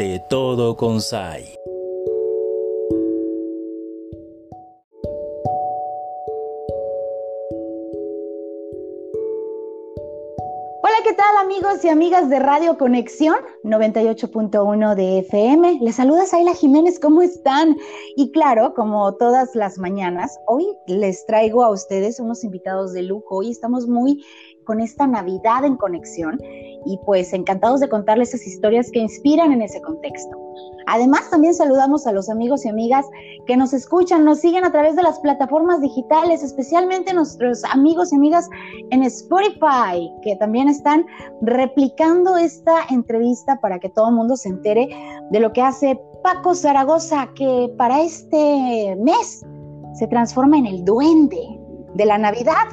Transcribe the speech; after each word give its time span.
De 0.00 0.18
todo 0.30 0.78
con 0.78 1.02
Sai. 1.02 1.44
Hola, 10.82 10.96
¿qué 11.04 11.12
tal 11.12 11.36
amigos 11.42 11.84
y 11.84 11.90
amigas 11.90 12.30
de 12.30 12.38
Radio 12.38 12.78
Conexión 12.78 13.36
98.1 13.62 14.94
de 14.94 15.18
FM? 15.18 15.80
Les 15.82 15.96
saluda 15.96 16.24
Saila 16.24 16.54
Jiménez, 16.54 16.98
¿cómo 16.98 17.20
están? 17.20 17.76
Y 18.16 18.32
claro, 18.32 18.72
como 18.72 19.14
todas 19.16 19.54
las 19.54 19.76
mañanas, 19.76 20.40
hoy 20.46 20.64
les 20.86 21.26
traigo 21.26 21.62
a 21.62 21.68
ustedes 21.68 22.20
unos 22.20 22.42
invitados 22.42 22.94
de 22.94 23.02
lujo. 23.02 23.36
Hoy 23.36 23.50
estamos 23.50 23.86
muy 23.86 24.24
con 24.64 24.80
esta 24.80 25.06
Navidad 25.06 25.66
en 25.66 25.76
conexión 25.76 26.40
y 26.84 26.98
pues 27.04 27.32
encantados 27.32 27.80
de 27.80 27.88
contarles 27.88 28.34
esas 28.34 28.46
historias 28.46 28.90
que 28.90 29.00
inspiran 29.00 29.52
en 29.52 29.62
ese 29.62 29.80
contexto. 29.80 30.36
Además, 30.86 31.30
también 31.30 31.54
saludamos 31.54 32.06
a 32.06 32.12
los 32.12 32.28
amigos 32.28 32.64
y 32.64 32.68
amigas 32.68 33.06
que 33.46 33.56
nos 33.56 33.72
escuchan, 33.72 34.24
nos 34.24 34.40
siguen 34.40 34.64
a 34.64 34.72
través 34.72 34.96
de 34.96 35.02
las 35.02 35.20
plataformas 35.20 35.80
digitales, 35.80 36.42
especialmente 36.42 37.12
nuestros 37.12 37.62
amigos 37.64 38.12
y 38.12 38.16
amigas 38.16 38.48
en 38.90 39.02
Spotify, 39.04 40.10
que 40.22 40.36
también 40.36 40.68
están 40.68 41.06
replicando 41.42 42.36
esta 42.36 42.84
entrevista 42.90 43.60
para 43.60 43.78
que 43.78 43.88
todo 43.88 44.08
el 44.08 44.16
mundo 44.16 44.36
se 44.36 44.48
entere 44.48 44.88
de 45.30 45.40
lo 45.40 45.52
que 45.52 45.62
hace 45.62 46.00
Paco 46.22 46.54
Zaragoza, 46.54 47.28
que 47.34 47.72
para 47.76 48.00
este 48.02 48.96
mes 48.96 49.44
se 49.94 50.06
transforma 50.08 50.58
en 50.58 50.66
el 50.66 50.84
duende 50.84 51.60
de 51.94 52.04
la 52.04 52.18
Navidad 52.18 52.66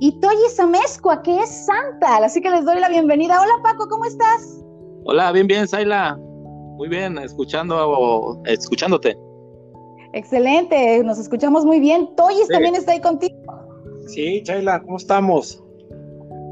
y 0.00 0.12
Toyi 0.20 0.48
Samescua, 0.54 1.22
que 1.22 1.38
es 1.40 1.66
Santa. 1.66 2.16
Así 2.18 2.40
que 2.40 2.50
les 2.50 2.64
doy 2.64 2.78
la 2.80 2.88
bienvenida. 2.88 3.40
Hola 3.40 3.54
Paco, 3.62 3.88
¿cómo 3.88 4.04
estás? 4.04 4.62
Hola, 5.04 5.32
bien, 5.32 5.46
bien, 5.46 5.66
Saila. 5.66 6.16
Muy 6.76 6.88
bien, 6.88 7.16
escuchando, 7.18 8.42
escuchándote. 8.44 9.16
Excelente, 10.12 11.02
nos 11.04 11.18
escuchamos 11.18 11.64
muy 11.64 11.80
bien. 11.80 12.14
Toyis 12.16 12.48
también 12.48 12.74
está 12.74 12.92
ahí 12.92 13.00
contigo. 13.00 13.34
Sí, 14.08 14.42
Saila, 14.44 14.82
¿cómo 14.82 14.98
estamos? 14.98 15.62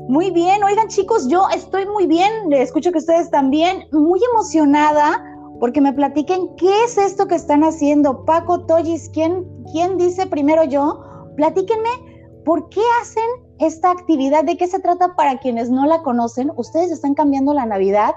Muy 0.09 0.31
bien, 0.31 0.63
oigan 0.63 0.89
chicos, 0.89 1.29
yo 1.29 1.47
estoy 1.55 1.87
muy 1.87 2.07
bien, 2.07 2.53
escucho 2.53 2.93
que 2.93 2.99
ustedes 2.99 3.31
también, 3.31 3.85
muy 3.91 4.21
emocionada 4.33 5.23
porque 5.61 5.81
me 5.81 5.95
platiquen 5.95 6.55
qué 6.57 6.85
es 6.85 6.99
esto 6.99 7.27
que 7.27 7.37
están 7.37 7.65
haciendo. 7.65 8.25
Paco, 8.27 8.67
Toyis, 8.67 9.09
¿quién, 9.15 9.47
quién 9.73 9.97
dice 9.97 10.27
primero 10.27 10.65
yo? 10.65 11.03
Platíquenme 11.37 11.89
¿Por 12.45 12.69
qué 12.69 12.81
hacen 13.01 13.25
esta 13.59 13.91
actividad? 13.91 14.45
¿De 14.45 14.57
qué 14.57 14.67
se 14.67 14.81
trata 14.81 15.15
para 15.17 15.39
quienes 15.39 15.71
no 15.71 15.87
la 15.87 16.03
conocen? 16.03 16.53
Ustedes 16.57 16.91
están 16.91 17.15
cambiando 17.15 17.55
la 17.55 17.67
Navidad 17.67 18.15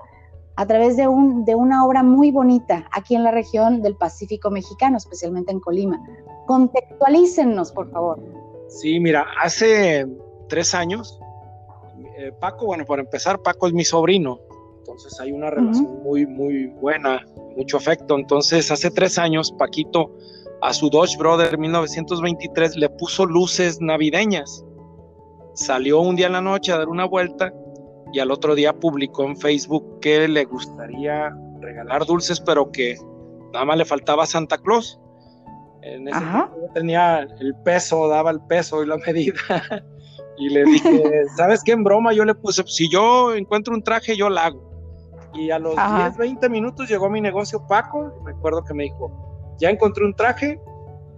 a 0.56 0.66
través 0.66 0.98
de, 0.98 1.08
un, 1.08 1.46
de 1.46 1.56
una 1.56 1.86
obra 1.86 2.02
muy 2.02 2.32
bonita 2.32 2.88
aquí 2.92 3.16
en 3.16 3.24
la 3.24 3.32
región 3.32 3.82
del 3.82 3.96
Pacífico 3.96 4.50
mexicano, 4.50 4.98
especialmente 4.98 5.52
en 5.52 5.60
Colima. 5.60 6.02
Contextualícennos, 6.48 7.72
por 7.72 7.92
favor. 7.92 8.20
Sí, 8.68 9.00
mira, 9.00 9.26
hace 9.42 10.08
tres 10.50 10.74
años, 10.74 11.20
eh, 12.18 12.32
Paco, 12.40 12.66
bueno, 12.66 12.86
para 12.86 13.02
empezar, 13.02 13.40
Paco 13.42 13.68
es 13.68 13.74
mi 13.74 13.86
sobrino, 13.86 14.40
entonces 14.80 15.20
hay 15.20 15.32
una 15.32 15.52
relación 15.52 16.02
muy, 16.02 16.26
muy 16.26 16.68
buena, 16.68 17.24
mucho 17.56 17.78
afecto. 17.78 18.16
Entonces, 18.16 18.72
hace 18.72 18.90
tres 18.90 19.18
años, 19.20 19.52
Paquito 19.52 20.12
a 20.62 20.74
su 20.74 20.90
Dodge 20.90 21.18
Brother 21.18 21.58
1923 21.58 22.78
le 22.78 22.90
puso 22.90 23.26
luces 23.26 23.80
navideñas. 23.80 24.64
Salió 25.58 26.02
un 26.02 26.16
día 26.16 26.28
en 26.28 26.34
la 26.34 26.42
noche 26.42 26.72
a 26.72 26.78
dar 26.78 26.88
una 26.88 27.06
vuelta 27.06 27.52
y 28.14 28.20
al 28.20 28.30
otro 28.30 28.54
día 28.54 28.74
publicó 28.74 29.26
en 29.26 29.36
Facebook 29.36 30.00
que 30.02 30.28
le 30.28 30.46
gustaría 30.46 31.36
regalar 31.60 32.06
dulces, 32.06 32.40
pero 32.40 32.72
que 32.72 32.96
nada 33.52 33.66
más 33.66 33.78
le 33.78 33.86
faltaba 33.86 34.28
Santa 34.28 34.60
Claus. 34.60 35.00
En 35.82 36.08
ese 36.08 36.20
momento 36.20 36.70
tenía 36.76 37.28
el 37.40 37.56
peso, 37.66 38.08
daba 38.08 38.30
el 38.30 38.40
peso 38.42 38.84
y 38.84 38.86
la 38.86 38.98
medida. 38.98 39.34
y 40.38 40.50
le 40.50 40.64
dije, 40.64 41.04
¿sabes 41.38 41.64
qué? 41.64 41.72
En 41.72 41.84
broma 41.84 42.14
yo 42.14 42.23
le 42.23 42.36
puse, 42.36 42.64
si 42.67 42.88
yo 42.92 43.34
encuentro 43.34 43.73
un 43.73 43.82
traje, 43.82 44.16
yo 44.16 44.30
lo 44.30 44.40
hago. 44.40 44.67
Y 45.34 45.50
a 45.50 45.58
los 45.58 45.73
10, 45.76 46.17
20 46.17 46.50
minutos 46.50 46.88
llegó 46.88 47.10
mi 47.10 47.20
negocio 47.20 47.66
Paco, 47.67 48.14
me 48.23 48.32
acuerdo 48.32 48.64
que 48.64 48.76
me 48.76 48.84
dijo, 48.84 49.56
ya 49.60 49.72
encontré 49.72 50.06
un 50.06 50.14
traje, 50.14 50.62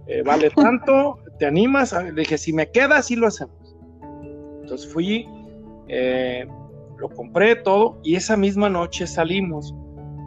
eh, 0.06 0.22
vale 0.24 0.48
tanto, 0.56 1.18
¿te 1.38 1.44
animas? 1.44 1.92
Le 1.92 2.12
dije, 2.12 2.38
si 2.38 2.54
me 2.54 2.70
queda, 2.70 3.02
sí 3.02 3.16
lo 3.16 3.26
hacemos. 3.26 3.69
Entonces 4.70 4.92
fui, 4.92 5.26
eh, 5.88 6.46
lo 6.98 7.08
compré 7.08 7.56
todo 7.56 7.98
y 8.04 8.14
esa 8.14 8.36
misma 8.36 8.68
noche 8.68 9.04
salimos, 9.04 9.74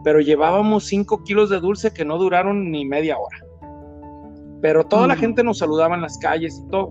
pero 0.03 0.19
llevábamos 0.19 0.85
5 0.87 1.23
kilos 1.23 1.49
de 1.49 1.61
dulce 1.61 1.93
que 1.93 2.03
no 2.03 2.17
duraron 2.17 2.69
ni 2.69 2.83
media 2.83 3.17
hora. 3.17 3.37
Pero 4.61 4.83
toda 4.83 5.07
la 5.07 5.15
gente 5.15 5.45
nos 5.45 5.59
saludaba 5.59 5.95
en 5.95 6.01
las 6.01 6.17
calles 6.17 6.61
y 6.61 6.69
todo. 6.69 6.89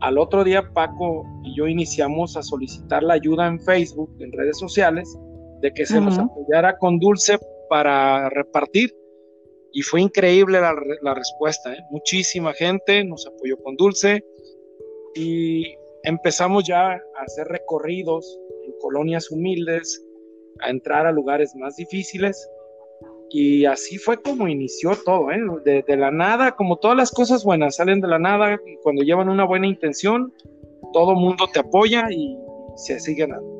Al 0.00 0.16
otro 0.16 0.44
día 0.44 0.62
Paco 0.72 1.26
y 1.44 1.54
yo 1.54 1.66
iniciamos 1.66 2.38
a 2.38 2.42
solicitar 2.42 3.02
la 3.02 3.14
ayuda 3.14 3.48
en 3.48 3.60
Facebook, 3.60 4.10
en 4.20 4.32
redes 4.32 4.58
sociales, 4.58 5.14
de 5.60 5.74
que 5.74 5.84
se 5.84 6.00
nos 6.00 6.18
apoyara 6.18 6.78
con 6.78 6.98
dulce 6.98 7.38
para 7.68 8.30
repartir 8.30 8.96
y 9.72 9.82
fue 9.82 10.00
increíble 10.00 10.58
la, 10.58 11.14
respuesta. 11.14 11.74
¿eh? 11.74 11.80
Muchísima 11.90 12.54
gente 12.54 13.04
nos 13.04 13.26
apoyó 13.26 13.58
con 13.62 13.76
dulce 13.76 14.24
y 15.14 15.76
empezamos 16.04 16.64
ya 16.64 16.92
a 16.92 17.00
hacer 17.24 17.46
recorridos 17.48 18.38
en 18.66 18.72
colonias 18.80 19.30
humildes, 19.30 20.04
a 20.60 20.70
entrar 20.70 21.06
a 21.06 21.12
lugares 21.12 21.54
más 21.56 21.76
difíciles. 21.76 22.48
Y 23.30 23.64
así 23.64 23.96
fue 23.96 24.20
como 24.20 24.46
inició 24.46 24.92
todo, 25.06 25.30
¿eh? 25.30 25.40
de, 25.64 25.96
la 25.96 26.10
nada, 26.10 26.52
como 26.52 26.76
todas 26.76 26.96
las 26.96 27.10
cosas 27.10 27.44
buenas 27.44 27.76
salen 27.76 28.02
de 28.02 28.08
la 28.08 28.18
nada 28.18 28.54
y 28.54 28.76
cuando 28.82 29.02
llevan 29.02 29.30
una 29.30 29.46
buena 29.46 29.66
intención, 29.66 30.34
todo 30.92 31.14
mundo 31.14 31.46
te 31.50 31.60
apoya 31.60 32.08
y 32.10 32.36
se 32.76 33.00
sigue 33.00 33.26
dando. 33.26 33.50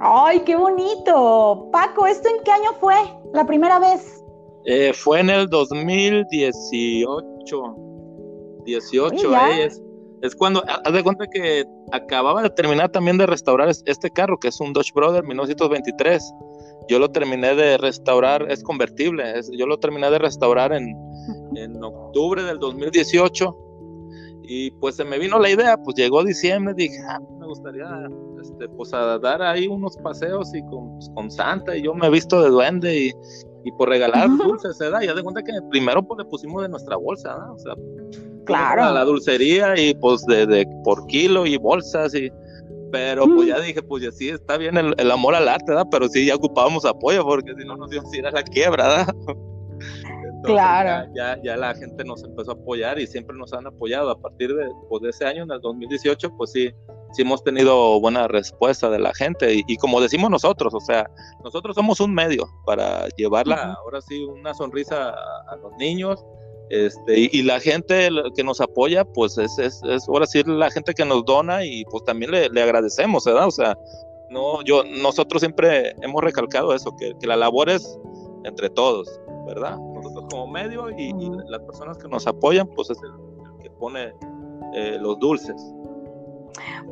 ¡Ay, 0.00 0.40
qué 0.40 0.56
bonito! 0.56 1.68
Paco, 1.70 2.08
¿esto 2.08 2.28
en 2.28 2.42
qué 2.42 2.50
año 2.50 2.72
fue 2.80 2.96
la 3.32 3.46
primera 3.46 3.78
vez? 3.78 4.20
Eh, 4.64 4.92
fue 4.92 5.20
en 5.20 5.30
el 5.30 5.48
2018. 5.48 7.76
18, 8.64 9.36
es, 9.60 9.83
es, 10.24 10.34
cuando, 10.34 10.64
haz 10.66 10.92
de 10.92 11.02
cuenta 11.02 11.26
que 11.26 11.66
acababa 11.92 12.42
de 12.42 12.50
terminar 12.50 12.90
también 12.90 13.18
de 13.18 13.26
restaurar 13.26 13.68
este 13.68 14.10
carro, 14.10 14.38
que 14.38 14.48
es 14.48 14.58
un 14.58 14.72
Dodge 14.72 14.92
Brother 14.94 15.22
1923. 15.22 16.32
Yo 16.88 16.98
lo 16.98 17.10
terminé 17.10 17.54
de 17.54 17.76
restaurar, 17.76 18.50
es 18.50 18.62
convertible, 18.62 19.34
yo 19.52 19.66
lo 19.66 19.78
terminé 19.78 20.10
de 20.10 20.18
restaurar 20.18 20.72
en, 20.72 20.96
en 21.56 21.82
octubre 21.84 22.42
del 22.42 22.58
2018 22.58 23.54
y 24.46 24.70
pues 24.72 24.96
se 24.96 25.04
me 25.04 25.18
vino 25.18 25.38
la 25.38 25.50
idea, 25.50 25.76
pues 25.76 25.96
llegó 25.96 26.24
diciembre, 26.24 26.74
dije, 26.74 26.98
ah, 27.06 27.20
me 27.38 27.46
gustaría 27.46 27.86
este, 28.42 28.68
pues 28.70 28.94
a 28.94 29.18
dar 29.18 29.42
ahí 29.42 29.66
unos 29.66 29.96
paseos 29.98 30.54
y 30.54 30.62
con, 30.62 30.94
pues, 30.94 31.10
con 31.14 31.30
Santa 31.30 31.76
y 31.76 31.82
yo 31.82 31.94
me 31.94 32.06
he 32.06 32.10
visto 32.10 32.42
de 32.42 32.48
duende 32.48 32.98
y, 32.98 33.12
y 33.64 33.72
por 33.72 33.90
regalar 33.90 34.28
dulces, 34.38 34.78
¿verdad? 34.78 35.02
Ya 35.02 35.14
de 35.14 35.22
cuenta 35.22 35.42
que 35.42 35.52
primero 35.70 36.02
pues 36.02 36.18
le 36.18 36.24
pusimos 36.24 36.62
de 36.62 36.68
nuestra 36.70 36.96
bolsa, 36.96 37.34
¿verdad? 37.34 37.52
O 37.52 37.58
sea, 37.58 37.74
claro. 38.44 38.92
la 38.92 39.04
dulcería 39.04 39.78
y 39.78 39.94
pues 39.94 40.24
de, 40.26 40.46
de, 40.46 40.66
por 40.84 41.06
kilo 41.06 41.46
y 41.46 41.56
bolsas 41.56 42.14
y 42.14 42.30
pero 42.90 43.26
pues 43.26 43.48
ya 43.48 43.58
dije, 43.58 43.82
pues 43.82 44.04
ya 44.04 44.12
sí, 44.12 44.28
está 44.28 44.56
bien 44.56 44.76
el, 44.76 44.94
el, 44.98 45.10
amor 45.10 45.34
al 45.34 45.48
arte, 45.48 45.64
¿verdad? 45.66 45.88
Pero 45.90 46.08
sí, 46.08 46.26
ya 46.26 46.36
ocupábamos 46.36 46.84
apoyo 46.84 47.24
porque 47.24 47.52
si 47.58 47.66
no 47.66 47.76
nos 47.76 47.92
íbamos 47.92 48.12
a 48.12 48.16
ir 48.16 48.24
a 48.24 48.30
la 48.30 48.44
quiebra, 48.44 48.86
¿verdad? 48.86 49.14
claro. 50.44 51.10
Ya, 51.14 51.36
ya, 51.42 51.56
la 51.56 51.74
gente 51.74 52.04
nos 52.04 52.22
empezó 52.22 52.52
a 52.52 52.54
apoyar 52.54 52.98
y 52.98 53.06
siempre 53.06 53.36
nos 53.36 53.52
han 53.52 53.66
apoyado. 53.66 54.10
A 54.10 54.20
partir 54.20 54.54
de, 54.54 54.70
pues, 54.88 55.02
de 55.02 55.10
ese 55.10 55.24
año, 55.24 55.42
en 55.42 55.50
el 55.50 55.60
2018, 55.60 56.36
pues 56.36 56.52
sí, 56.52 56.70
sí 57.12 57.22
hemos 57.22 57.42
tenido 57.42 58.00
buena 58.00 58.28
respuesta 58.28 58.90
de 58.90 58.98
la 58.98 59.14
gente 59.14 59.62
y, 59.66 59.76
como 59.76 60.00
decimos 60.00 60.30
nosotros, 60.30 60.74
o 60.74 60.80
sea, 60.80 61.08
nosotros 61.42 61.74
somos 61.74 62.00
un 62.00 62.14
medio 62.14 62.46
para 62.66 63.08
llevarla 63.16 63.74
ahora 63.74 64.00
sí 64.00 64.22
una 64.24 64.54
sonrisa 64.54 65.10
a, 65.10 65.56
los 65.56 65.72
niños. 65.78 66.24
Este, 66.70 67.28
y, 67.30 67.42
la 67.42 67.60
gente 67.60 68.08
que 68.34 68.42
nos 68.42 68.60
apoya, 68.60 69.04
pues 69.04 69.36
es, 69.36 69.58
es, 69.58 69.82
es, 69.84 70.08
ahora 70.08 70.26
sí 70.26 70.42
la 70.46 70.70
gente 70.70 70.94
que 70.94 71.04
nos 71.04 71.24
dona 71.24 71.64
y 71.64 71.84
pues 71.84 72.02
también 72.04 72.30
le, 72.30 72.48
le 72.48 72.62
agradecemos, 72.62 73.24
¿verdad? 73.24 73.46
O 73.46 73.50
sea, 73.50 73.78
no, 74.30 74.62
yo, 74.62 74.82
nosotros 74.82 75.40
siempre 75.40 75.94
hemos 76.02 76.22
recalcado 76.22 76.74
eso, 76.74 76.96
que, 76.96 77.12
que 77.20 77.26
la 77.26 77.36
labor 77.36 77.68
es 77.68 77.98
entre 78.44 78.70
todos, 78.70 79.20
¿verdad? 79.46 79.78
Nosotros 79.78 80.26
como 80.30 80.46
medio 80.46 80.90
y, 80.90 81.12
las 81.48 81.60
personas 81.62 81.98
que 81.98 82.08
nos 82.08 82.26
apoyan, 82.26 82.66
pues 82.68 82.90
es 82.90 82.98
el, 83.02 83.62
que 83.62 83.70
pone 83.70 84.12
eh, 84.74 84.98
los 85.00 85.18
dulces. 85.18 85.56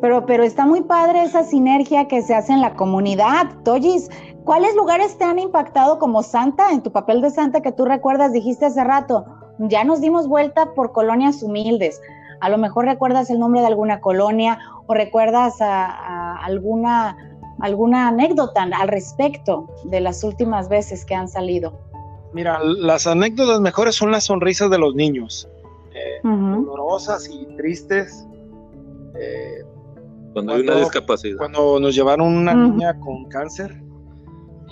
Pero, 0.00 0.26
pero 0.26 0.42
está 0.42 0.66
muy 0.66 0.82
padre 0.82 1.22
esa 1.22 1.44
sinergia 1.44 2.08
que 2.08 2.22
se 2.22 2.34
hace 2.34 2.52
en 2.52 2.60
la 2.60 2.74
comunidad. 2.74 3.62
Toyis, 3.64 4.10
¿cuáles 4.44 4.74
lugares 4.74 5.16
te 5.18 5.24
han 5.24 5.38
impactado 5.38 5.98
como 5.98 6.22
Santa, 6.22 6.72
en 6.72 6.82
tu 6.82 6.90
papel 6.92 7.20
de 7.22 7.30
Santa 7.30 7.60
que 7.60 7.72
tú 7.72 7.84
recuerdas, 7.84 8.32
dijiste 8.32 8.66
hace 8.66 8.82
rato? 8.82 9.24
Ya 9.68 9.84
nos 9.84 10.00
dimos 10.00 10.26
vuelta 10.26 10.74
por 10.74 10.92
colonias 10.92 11.42
humildes. 11.42 12.00
A 12.40 12.48
lo 12.48 12.58
mejor 12.58 12.86
recuerdas 12.86 13.30
el 13.30 13.38
nombre 13.38 13.60
de 13.60 13.68
alguna 13.68 14.00
colonia 14.00 14.58
o 14.86 14.94
recuerdas 14.94 15.60
a, 15.60 16.36
alguna 16.38 17.16
alguna 17.60 18.08
anécdota 18.08 18.62
al 18.62 18.88
respecto 18.88 19.68
de 19.84 20.00
las 20.00 20.24
últimas 20.24 20.68
veces 20.68 21.04
que 21.04 21.14
han 21.14 21.28
salido. 21.28 21.78
Mira, 22.32 22.58
las 22.64 23.06
anécdotas 23.06 23.60
mejores 23.60 23.94
son 23.94 24.10
las 24.10 24.24
sonrisas 24.24 24.68
de 24.68 24.78
los 24.78 24.96
niños, 24.96 25.48
eh, 25.94 26.18
dolorosas 26.24 27.28
y 27.30 27.46
tristes. 27.56 28.26
Eh, 29.14 29.62
cuando, 30.32 30.54
hay 30.54 30.62
una 30.62 30.76
discapacidad. 30.76 31.36
Cuando 31.36 31.78
nos 31.78 31.94
llevaron 31.94 32.36
una 32.36 32.54
niña 32.54 32.98
con 32.98 33.26
cáncer 33.26 33.80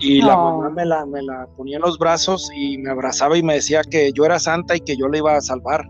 y 0.00 0.22
la 0.22 0.36
mamá 0.36 0.70
me 0.70 0.84
la, 0.84 1.04
me 1.04 1.22
la 1.22 1.46
ponía 1.56 1.76
en 1.76 1.82
los 1.82 1.98
brazos 1.98 2.50
y 2.54 2.78
me 2.78 2.90
abrazaba 2.90 3.36
y 3.36 3.42
me 3.42 3.54
decía 3.54 3.82
que 3.82 4.12
yo 4.12 4.24
era 4.24 4.38
santa 4.38 4.74
y 4.74 4.80
que 4.80 4.96
yo 4.96 5.08
le 5.08 5.18
iba 5.18 5.36
a 5.36 5.40
salvar. 5.40 5.88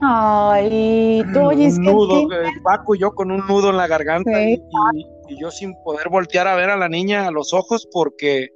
Ay, 0.00 1.22
tú 1.32 1.40
oyes 1.40 1.78
un 1.78 1.84
nudo, 1.84 2.32
eh, 2.32 2.48
Paco 2.62 2.94
y 2.94 2.98
yo 2.98 3.14
con 3.14 3.30
un 3.30 3.46
nudo 3.46 3.70
en 3.70 3.76
la 3.76 3.86
garganta 3.86 4.42
y, 4.42 4.60
yo 5.40 5.50
sin 5.50 5.74
poder 5.82 6.08
voltear 6.08 6.46
a 6.46 6.54
ver 6.54 6.70
a 6.70 6.76
la 6.76 6.88
niña 6.88 7.26
a 7.26 7.30
los 7.32 7.52
ojos 7.52 7.88
porque 7.92 8.50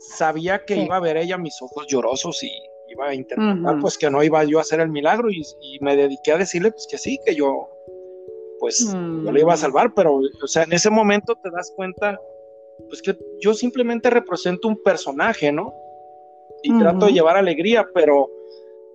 sabía 0.00 0.64
que 0.64 0.76
iba 0.76 0.96
a 0.96 1.00
ver 1.00 1.16
ella 1.16 1.38
mis 1.38 1.62
ojos 1.62 1.86
llorosos 1.88 2.42
y 2.42 2.50
iba 2.90 3.06
a 3.06 3.14
interpretar 3.14 3.78
pues 3.80 3.96
que 3.96 4.10
no 4.10 4.22
iba 4.22 4.42
yo 4.44 4.58
a 4.58 4.62
hacer 4.62 4.80
el 4.80 4.88
milagro 4.88 5.30
y, 5.30 5.42
me 5.80 5.96
dediqué 5.96 6.32
a 6.32 6.38
decirle 6.38 6.72
pues 6.72 6.88
que 6.90 6.98
sí, 6.98 7.18
que 7.24 7.34
yo 7.34 7.68
pues 8.58 8.92
yo 8.92 9.32
le 9.32 9.40
iba 9.40 9.52
a 9.52 9.56
mm. 9.56 9.58
salvar, 9.58 9.94
pero 9.94 10.16
o 10.16 10.46
sea, 10.46 10.64
en 10.64 10.72
ese 10.72 10.90
momento 10.90 11.36
te 11.42 11.50
das 11.50 11.72
cuenta 11.76 12.18
pues 12.88 13.02
que 13.02 13.16
yo 13.40 13.54
simplemente 13.54 14.10
represento 14.10 14.68
un 14.68 14.82
personaje, 14.82 15.52
¿no? 15.52 15.72
Y 16.62 16.76
trato 16.78 17.06
de 17.06 17.12
llevar 17.12 17.36
alegría, 17.36 17.86
pero 17.94 18.28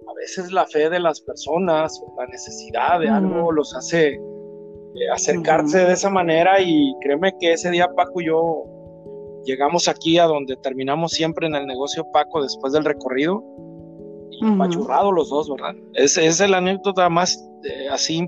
a 0.10 0.14
veces 0.16 0.52
la 0.52 0.66
fe 0.66 0.90
de 0.90 1.00
las 1.00 1.22
personas 1.22 2.02
o 2.06 2.14
la 2.20 2.28
necesidad 2.28 3.00
de 3.00 3.08
algo 3.08 3.52
los 3.52 3.74
hace 3.76 4.10
eh, 4.14 5.10
acercarse 5.14 5.86
de 5.86 5.94
esa 5.94 6.10
manera 6.10 6.60
y 6.60 6.94
créeme 7.02 7.34
que 7.40 7.54
ese 7.54 7.70
día 7.72 7.88
Paco 7.96 8.20
y 8.20 8.26
yo 8.26 8.66
llegamos 9.46 9.88
aquí 9.88 10.18
a 10.18 10.26
donde 10.26 10.58
terminamos 10.58 11.12
siempre 11.12 11.48
en 11.48 11.56
el 11.56 11.66
negocio 11.66 12.06
Paco 12.12 12.42
después 12.42 12.74
del 12.74 12.84
recorrido 12.84 13.44
y 14.32 14.46
uh 14.46 15.12
los 15.14 15.30
dos, 15.30 15.50
¿verdad? 15.50 15.76
Esa 15.94 16.22
es 16.24 16.50
la 16.50 16.58
anécdota 16.58 17.08
más 17.10 17.48
eh, 17.64 17.88
así 17.90 18.28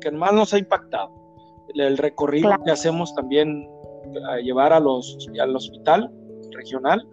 que 0.00 0.10
más 0.10 0.32
nos 0.32 0.52
ha 0.52 0.58
impactado. 0.58 1.10
El, 1.74 1.96
recorrido 1.96 2.50
que 2.64 2.70
hacemos 2.70 3.14
también 3.14 3.66
a 4.28 4.36
llevar 4.38 4.72
a 4.72 4.80
los, 4.80 5.16
al 5.40 5.56
hospital 5.56 6.10
regional 6.52 7.06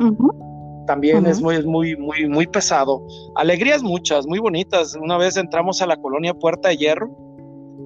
también 0.90 1.28
es 1.28 1.40
muy, 1.40 1.64
muy, 1.64 1.96
muy, 1.96 2.28
muy 2.28 2.48
pesado. 2.48 3.06
Alegrías 3.36 3.84
muchas, 3.84 4.26
muy 4.26 4.40
bonitas. 4.40 4.96
Una 4.96 5.20
vez 5.20 5.38
entramos 5.38 5.84
a 5.84 5.86
la 5.86 5.96
colonia 5.98 6.34
Puerta 6.34 6.70
de 6.70 6.78
Hierro, 6.78 7.16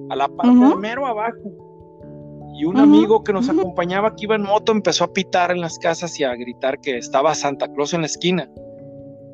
a 0.08 0.16
la 0.16 0.26
parte 0.26 0.56
de 0.56 0.76
mero 0.76 1.06
abajo. 1.06 1.36
Y 2.56 2.64
un 2.64 2.78
amigo 2.78 3.22
que 3.22 3.34
nos 3.34 3.50
acompañaba, 3.50 4.16
que 4.16 4.24
iba 4.24 4.36
en 4.36 4.44
moto, 4.44 4.72
empezó 4.72 5.04
a 5.04 5.12
pitar 5.12 5.50
en 5.50 5.60
las 5.60 5.78
casas 5.78 6.18
y 6.18 6.24
a 6.24 6.34
gritar 6.34 6.80
que 6.80 6.96
estaba 6.96 7.34
Santa 7.34 7.70
Claus 7.74 7.92
en 7.92 8.00
la 8.00 8.06
esquina. 8.06 8.48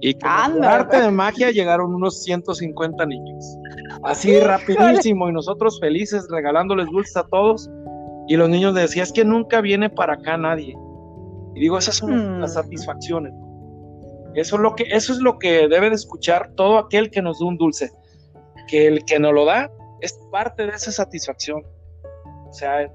Y 0.00 0.14
con 0.14 0.64
arte 0.64 1.00
de 1.00 1.10
magia 1.12 1.52
llegaron 1.52 1.94
unos 1.94 2.24
150 2.24 3.06
niños. 3.06 3.56
Así 4.02 4.40
rapidísimo. 4.40 5.28
Y 5.28 5.32
nosotros 5.32 5.78
felices 5.78 6.26
regalándoles 6.28 6.86
dulces 6.86 7.16
a 7.16 7.22
todos. 7.28 7.70
Y 8.30 8.36
los 8.36 8.48
niños 8.48 8.76
decían, 8.76 9.02
es 9.02 9.12
que 9.12 9.24
nunca 9.24 9.60
viene 9.60 9.90
para 9.90 10.14
acá 10.14 10.36
nadie. 10.36 10.78
Y 11.56 11.60
digo, 11.62 11.76
esas 11.76 11.96
son 11.96 12.40
las 12.40 12.52
mm. 12.52 12.54
satisfacciones. 12.54 13.34
Eso 14.34 14.54
es 14.54 14.62
lo 14.62 14.76
que, 14.76 14.84
eso 14.84 15.12
es 15.12 15.18
lo 15.18 15.36
que 15.36 15.66
debe 15.66 15.88
de 15.88 15.96
escuchar 15.96 16.52
todo 16.54 16.78
aquel 16.78 17.10
que 17.10 17.22
nos 17.22 17.40
da 17.40 17.46
un 17.46 17.58
dulce. 17.58 17.90
Que 18.68 18.86
el 18.86 19.04
que 19.04 19.18
nos 19.18 19.34
lo 19.34 19.46
da 19.46 19.68
es 20.00 20.12
parte 20.30 20.64
de 20.64 20.74
esa 20.74 20.92
satisfacción. 20.92 21.64
O 22.48 22.52
sea, 22.52 22.88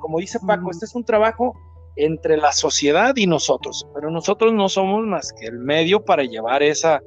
como 0.00 0.20
dice 0.20 0.38
Paco, 0.40 0.70
este 0.70 0.86
es 0.86 0.94
un 0.94 1.04
trabajo 1.04 1.52
entre 1.96 2.38
la 2.38 2.52
sociedad 2.52 3.14
y 3.14 3.26
nosotros, 3.26 3.86
pero 3.94 4.10
nosotros 4.10 4.54
no 4.54 4.70
somos 4.70 5.04
más 5.04 5.34
que 5.34 5.48
el 5.48 5.58
medio 5.58 6.02
para 6.02 6.22
llevar 6.22 6.62
esa, 6.62 7.02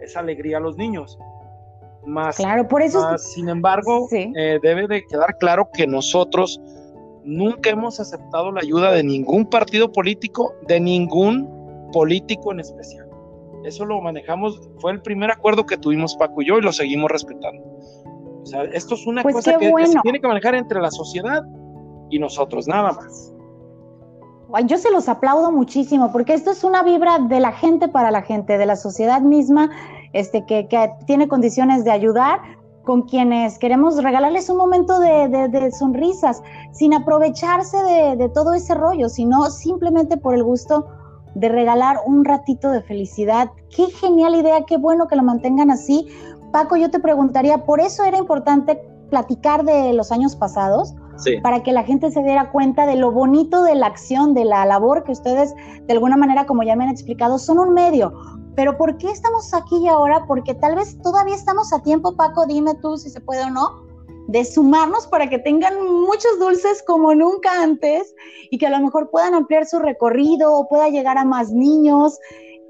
esa 0.00 0.18
alegría 0.18 0.56
a 0.56 0.60
los 0.60 0.76
niños. 0.76 1.16
Más, 2.04 2.38
claro, 2.38 2.66
por 2.66 2.82
eso. 2.82 3.16
sin 3.18 3.48
embargo, 3.48 4.08
eh, 4.10 4.58
debe 4.60 4.88
de 4.88 5.06
quedar 5.06 5.36
claro 5.38 5.68
que 5.72 5.86
nosotros 5.86 6.60
nunca 7.24 7.70
hemos 7.70 8.00
aceptado 8.00 8.52
la 8.52 8.60
ayuda 8.60 8.92
de 8.92 9.04
ningún 9.04 9.46
partido 9.46 9.92
político, 9.92 10.54
de 10.66 10.80
ningún 10.80 11.48
político 11.92 12.52
en 12.52 12.60
especial. 12.60 13.08
Eso 13.64 13.84
lo 13.84 14.00
manejamos, 14.00 14.60
fue 14.78 14.92
el 14.92 15.02
primer 15.02 15.30
acuerdo 15.30 15.66
que 15.66 15.76
tuvimos 15.76 16.16
Paco 16.16 16.42
y 16.42 16.46
yo 16.46 16.58
y 16.58 16.62
lo 16.62 16.72
seguimos 16.72 17.10
respetando. 17.10 17.62
O 18.42 18.46
sea, 18.46 18.64
esto 18.64 18.94
es 18.94 19.06
una 19.06 19.22
pues 19.22 19.34
cosa 19.34 19.58
que, 19.58 19.86
se 19.86 20.00
tiene 20.02 20.20
que 20.20 20.28
manejar 20.28 20.54
entre 20.54 20.80
la 20.80 20.90
sociedad 20.90 21.44
y 22.08 22.18
nosotros, 22.18 22.66
nada 22.66 22.92
más. 22.92 23.34
Yo 24.64 24.78
se 24.78 24.90
los 24.90 25.08
aplaudo 25.08 25.52
muchísimo 25.52 26.10
porque 26.10 26.32
esto 26.32 26.50
es 26.50 26.64
una 26.64 26.82
vibra 26.82 27.18
de 27.18 27.40
la 27.40 27.52
gente 27.52 27.88
para 27.88 28.10
la 28.10 28.22
gente, 28.22 28.56
de 28.56 28.64
la 28.64 28.76
sociedad 28.76 29.20
misma, 29.20 29.70
este, 30.14 30.46
que, 30.46 30.66
tiene 31.06 31.28
condiciones 31.28 31.84
de 31.84 31.90
ayudar 31.90 32.40
con 32.88 33.02
quienes 33.02 33.58
queremos 33.58 34.02
regalarles 34.02 34.48
un 34.48 34.56
momento 34.56 34.98
de, 34.98 35.70
sonrisas, 35.78 36.42
sin 36.72 36.94
aprovecharse 36.94 37.76
de, 37.82 38.16
de, 38.16 38.30
todo 38.30 38.54
ese 38.54 38.74
rollo, 38.74 39.10
sino 39.10 39.50
simplemente 39.50 40.16
por 40.16 40.34
el 40.34 40.42
gusto 40.42 40.86
de 41.34 41.50
regalar 41.50 41.98
un 42.06 42.24
ratito 42.24 42.70
de 42.70 42.80
felicidad. 42.80 43.50
Qué 43.76 43.90
genial 43.90 44.36
idea, 44.36 44.64
qué 44.66 44.78
bueno 44.78 45.06
que 45.06 45.16
lo 45.16 45.22
mantengan 45.22 45.70
así. 45.70 46.08
Paco, 46.50 46.76
yo 46.76 46.90
te 46.90 46.98
preguntaría, 46.98 47.66
¿por 47.66 47.78
eso 47.78 48.04
era 48.04 48.16
importante 48.16 48.80
platicar 49.10 49.66
de 49.66 49.92
los 49.92 50.10
años 50.10 50.34
pasados? 50.34 50.94
Para 51.42 51.62
que 51.62 51.72
la 51.72 51.82
gente 51.82 52.10
se 52.10 52.22
diera 52.22 52.50
cuenta 52.52 52.86
de 52.86 52.96
lo 52.96 53.12
bonito 53.12 53.64
de 53.64 53.74
la 53.74 53.88
acción, 53.88 54.32
de 54.32 54.46
la 54.46 54.64
labor 54.64 55.04
que 55.04 55.12
ustedes, 55.12 55.54
de 55.86 55.92
alguna 55.92 56.16
manera, 56.16 56.46
como 56.46 56.62
ya 56.62 56.74
me 56.74 56.84
han 56.84 56.90
explicado, 56.90 57.38
son 57.38 57.58
un 57.58 57.74
medio. 57.74 58.14
Pero 58.58 58.76
¿por 58.76 58.98
qué 58.98 59.08
estamos 59.12 59.54
aquí 59.54 59.76
y 59.84 59.86
ahora? 59.86 60.24
Porque 60.26 60.52
tal 60.52 60.74
vez 60.74 61.00
todavía 61.00 61.36
estamos 61.36 61.72
a 61.72 61.80
tiempo, 61.80 62.16
Paco, 62.16 62.44
dime 62.44 62.74
tú 62.82 62.96
si 62.96 63.08
se 63.08 63.20
puede 63.20 63.44
o 63.44 63.50
no 63.50 63.86
de 64.26 64.44
sumarnos 64.44 65.06
para 65.06 65.30
que 65.30 65.38
tengan 65.38 65.80
muchos 65.80 66.40
dulces 66.40 66.82
como 66.84 67.14
nunca 67.14 67.62
antes 67.62 68.12
y 68.50 68.58
que 68.58 68.66
a 68.66 68.70
lo 68.70 68.80
mejor 68.80 69.10
puedan 69.10 69.34
ampliar 69.34 69.64
su 69.64 69.78
recorrido 69.78 70.52
o 70.52 70.68
pueda 70.68 70.88
llegar 70.88 71.18
a 71.18 71.24
más 71.24 71.52
niños. 71.52 72.18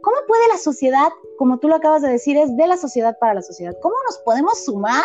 ¿Cómo 0.03 0.19
puede 0.27 0.47
la 0.49 0.59
sociedad, 0.59 1.09
como 1.39 1.59
tú 1.59 1.69
lo 1.69 1.77
acabas 1.77 2.03
de 2.03 2.11
decir, 2.11 2.37
es 2.37 2.55
de 2.55 2.67
la 2.67 2.77
sociedad 2.77 3.17
para 3.19 3.33
la 3.33 3.43
sociedad? 3.43 3.75
¿Cómo 3.81 3.95
nos 4.07 4.19
podemos 4.19 4.63
sumar 4.67 5.03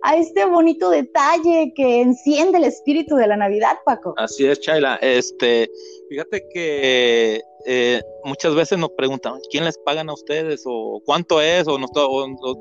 a 0.00 0.16
este 0.16 0.46
bonito 0.46 0.88
detalle 0.88 1.74
que 1.76 2.00
enciende 2.00 2.56
el 2.56 2.64
espíritu 2.64 3.16
de 3.16 3.26
la 3.26 3.36
Navidad, 3.36 3.80
Paco? 3.84 4.14
Así 4.16 4.46
es, 4.46 4.60
Chayla. 4.60 4.96
Este, 5.02 5.70
fíjate 6.08 6.48
que 6.48 7.42
eh, 7.66 8.02
muchas 8.24 8.54
veces 8.54 8.78
nos 8.78 8.90
preguntan, 8.90 9.34
¿quién 9.50 9.64
les 9.64 9.78
pagan 9.78 10.08
a 10.10 10.14
ustedes? 10.14 10.62
¿O 10.66 11.00
cuánto 11.04 11.40
es? 11.40 11.66
¿O 11.68 11.78
nos, 11.78 11.90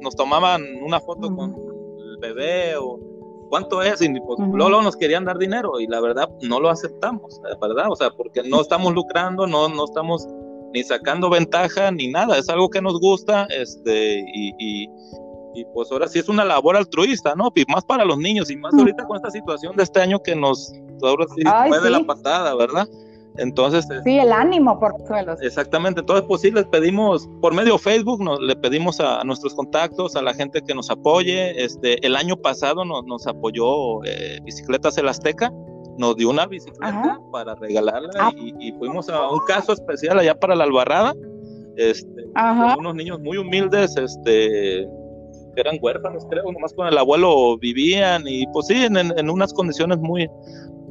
nos 0.01 0.15
tomaban 0.15 0.63
una 0.83 0.99
foto 0.99 1.33
con 1.35 1.55
el 1.99 2.17
bebé? 2.17 2.75
¿O 2.77 2.99
¿cuánto 3.51 3.81
es? 3.83 4.01
Y 4.01 4.09
pues, 4.09 4.39
luego 4.39 4.81
nos 4.81 4.95
querían 4.95 5.25
dar 5.25 5.37
dinero 5.37 5.79
y 5.79 5.85
la 5.85 5.99
verdad 5.99 6.29
no 6.41 6.59
lo 6.59 6.69
aceptamos, 6.69 7.39
¿verdad? 7.61 7.91
O 7.91 7.95
sea, 7.95 8.09
porque 8.09 8.41
no 8.43 8.61
estamos 8.61 8.93
lucrando, 8.93 9.45
no, 9.45 9.67
no 9.67 9.83
estamos 9.83 10.25
ni 10.73 10.83
sacando 10.83 11.29
ventaja 11.29 11.91
ni 11.91 12.07
nada, 12.07 12.37
es 12.37 12.47
algo 12.49 12.69
que 12.69 12.81
nos 12.81 12.97
gusta, 12.99 13.45
este, 13.49 14.23
y, 14.33 14.53
y, 14.57 15.65
pues 15.73 15.91
ahora 15.91 16.07
sí 16.07 16.17
es 16.17 16.29
una 16.29 16.45
labor 16.45 16.77
altruista, 16.77 17.35
¿no? 17.35 17.51
Y 17.53 17.65
más 17.69 17.83
para 17.83 18.05
los 18.05 18.17
niños 18.17 18.49
y 18.49 18.55
más 18.55 18.73
ahorita 18.73 19.05
con 19.05 19.17
esta 19.17 19.29
situación 19.29 19.75
de 19.75 19.83
este 19.83 19.99
año 19.99 20.23
que 20.23 20.33
nos, 20.33 20.71
ahora 21.03 21.25
sí, 21.35 21.43
fue 21.67 21.81
de 21.81 21.89
la 21.89 21.99
patada, 22.05 22.55
¿verdad? 22.55 22.87
Entonces. 23.37 23.87
Sí, 24.03 24.19
el 24.19 24.31
ánimo 24.31 24.79
por 24.79 24.95
suelos. 25.07 25.41
Exactamente. 25.41 26.01
Entonces, 26.01 26.25
pues 26.27 26.41
sí, 26.41 26.51
les 26.51 26.65
pedimos, 26.65 27.29
por 27.41 27.53
medio 27.53 27.73
de 27.73 27.79
Facebook, 27.79 28.21
nos, 28.21 28.39
le 28.39 28.55
pedimos 28.55 28.99
a, 28.99 29.23
nuestros 29.23 29.53
contactos, 29.53 30.15
a 30.15 30.21
la 30.21 30.33
gente 30.33 30.61
que 30.61 30.75
nos 30.75 30.89
apoye. 30.89 31.63
Este, 31.63 32.05
el 32.05 32.15
año 32.15 32.35
pasado 32.35 32.83
nos, 32.85 33.05
nos 33.05 33.25
apoyó 33.27 34.03
eh, 34.03 34.39
Bicicletas 34.43 34.97
El 34.97 35.07
Azteca, 35.07 35.51
nos 35.97 36.15
dio 36.15 36.29
una 36.29 36.45
bicicleta 36.45 37.19
para 37.31 37.55
regalarla 37.55 38.09
ah. 38.19 38.31
y, 38.35 38.71
fuimos 38.73 39.09
a 39.09 39.29
un 39.29 39.39
caso 39.47 39.73
especial 39.73 40.19
allá 40.19 40.35
para 40.35 40.55
la 40.55 40.63
Albarrada. 40.65 41.13
Este, 41.77 42.25
unos 42.77 42.95
niños 42.95 43.19
muy 43.21 43.37
humildes, 43.37 43.95
este, 43.95 44.87
que 45.55 45.61
eran 45.61 45.77
huérfanos, 45.81 46.25
creo, 46.29 46.51
nomás 46.51 46.73
con 46.73 46.87
el 46.87 46.97
abuelo 46.97 47.57
vivían 47.57 48.23
y 48.27 48.45
pues 48.47 48.67
sí, 48.67 48.83
en, 48.83 48.97
en 48.97 49.29
unas 49.29 49.53
condiciones 49.53 49.97
muy, 49.99 50.29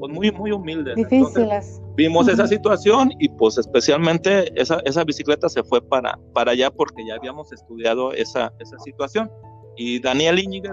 pues 0.01 0.13
muy, 0.13 0.33
muy 0.33 0.51
humildes. 0.51 0.97
Difíciles. 0.97 1.81
vimos 1.95 2.27
esa 2.27 2.47
situación 2.47 3.11
y 3.21 3.29
pues 3.29 3.59
especialmente 3.59 4.51
esa, 4.61 4.81
esa 4.85 5.05
bicicleta 5.05 5.49
se 5.49 5.63
fue 5.63 5.81
para, 5.83 6.19
para 6.33 6.53
allá 6.53 6.71
porque 6.71 7.07
ya 7.07 7.15
habíamos 7.15 7.53
estudiado 7.53 8.13
esa, 8.13 8.53
esa 8.59 8.79
situación. 8.79 9.31
Y 9.77 10.01
Daniel 10.01 10.39
Íñiguez 10.39 10.73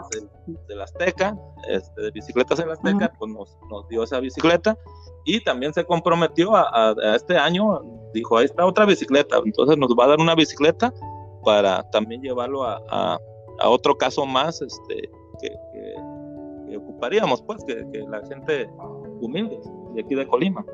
de, 0.67 0.75
la 0.75 0.83
Azteca, 0.83 1.37
este, 1.69 2.01
de 2.01 2.11
Bicicletas 2.11 2.59
en 2.59 2.67
la 2.67 2.73
Azteca, 2.73 3.13
pues 3.19 3.31
nos, 3.31 3.57
nos, 3.69 3.87
dio 3.87 4.03
esa 4.03 4.19
bicicleta 4.19 4.77
y 5.23 5.41
también 5.43 5.73
se 5.73 5.85
comprometió 5.85 6.55
a, 6.55 6.95
este 7.15 7.37
año, 7.37 7.81
dijo, 8.13 8.37
ahí 8.37 8.45
está 8.45 8.65
otra 8.65 8.85
bicicleta, 8.85 9.37
entonces 9.45 9.77
nos 9.77 9.91
va 9.91 10.05
a 10.05 10.07
dar 10.07 10.19
una 10.19 10.35
bicicleta 10.35 10.93
para 11.43 11.83
también 11.91 12.21
llevarlo 12.21 12.63
a, 12.63 12.81
a, 12.89 13.69
otro 13.69 13.97
caso 13.97 14.25
más 14.25 14.61
este, 14.61 15.09
que, 15.41 15.49
que, 16.69 16.77
ocuparíamos, 16.77 17.41
pues, 17.41 17.63
que, 17.65 17.75
que 17.91 17.99
la 18.09 18.25
gente 18.27 18.69
humildes, 19.21 19.69
de 19.93 20.01
aquí 20.01 20.15
de 20.15 20.27
Colima. 20.27 20.65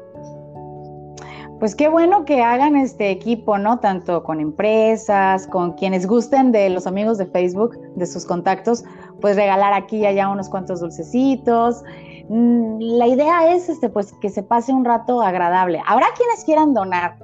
Pues 1.60 1.76
qué 1.76 1.88
bueno 1.88 2.26
que 2.26 2.42
hagan 2.42 2.76
este 2.76 3.10
equipo, 3.10 3.58
¿no? 3.58 3.80
Tanto 3.80 4.24
con 4.24 4.42
empresas, 4.42 5.48
con 5.48 5.74
quienes 5.74 6.08
gusten 6.08 6.52
de 6.52 6.70
los 6.70 6.88
amigos 6.88 7.18
de 7.18 7.26
Facebook, 7.26 7.78
de 7.96 8.06
sus 8.06 8.26
contactos, 8.26 8.84
pues 9.22 9.38
regalar 9.38 9.72
aquí 9.72 10.00
y 10.00 10.06
allá 10.06 10.28
unos 10.28 10.50
cuantos 10.50 10.82
dulcecitos. 10.82 11.82
Mm, 12.28 12.80
la 12.80 13.08
idea 13.08 13.54
es, 13.54 13.70
este, 13.70 13.88
pues, 13.88 14.12
que 14.20 14.30
se 14.30 14.44
pase 14.44 14.74
un 14.74 14.84
rato 14.84 15.22
agradable. 15.22 15.82
Habrá 15.88 16.08
quienes 16.18 16.44
quieran 16.44 16.74
donar 16.74 17.18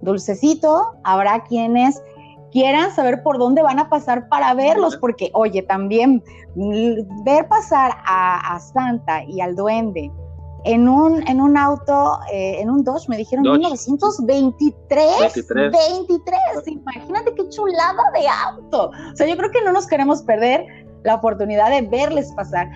dulcecito, 0.00 0.94
habrá 1.04 1.44
quienes 1.44 2.02
quieran 2.50 2.92
saber 2.92 3.22
por 3.22 3.38
dónde 3.38 3.62
van 3.62 3.78
a 3.78 3.88
pasar 3.88 4.28
para 4.28 4.54
verlos, 4.54 4.96
porque, 4.96 5.30
oye, 5.34 5.62
también 5.62 6.22
mm, 6.54 7.24
ver 7.24 7.48
pasar 7.48 7.92
a, 8.06 8.58
Santa 8.60 9.24
y 9.24 9.40
al 9.40 9.56
duende 9.56 10.10
en 10.64 10.88
un, 10.88 11.26
en 11.28 11.40
un 11.40 11.56
auto, 11.56 12.18
eh, 12.32 12.60
en 12.60 12.70
un 12.70 12.84
Dodge, 12.84 13.08
me 13.08 13.16
dijeron 13.16 13.42
1923, 13.42 15.06
23. 15.20 15.72
23, 15.72 16.40
imagínate 16.66 17.34
qué 17.34 17.48
chulada 17.48 18.02
de 18.14 18.28
auto. 18.28 18.90
O 19.12 19.16
sea, 19.16 19.26
yo 19.26 19.36
creo 19.36 19.50
que 19.50 19.62
no 19.62 19.72
nos 19.72 19.86
queremos 19.86 20.22
perder 20.22 20.66
la 21.02 21.16
oportunidad 21.16 21.70
de 21.70 21.82
verles 21.82 22.32
pasar. 22.36 22.70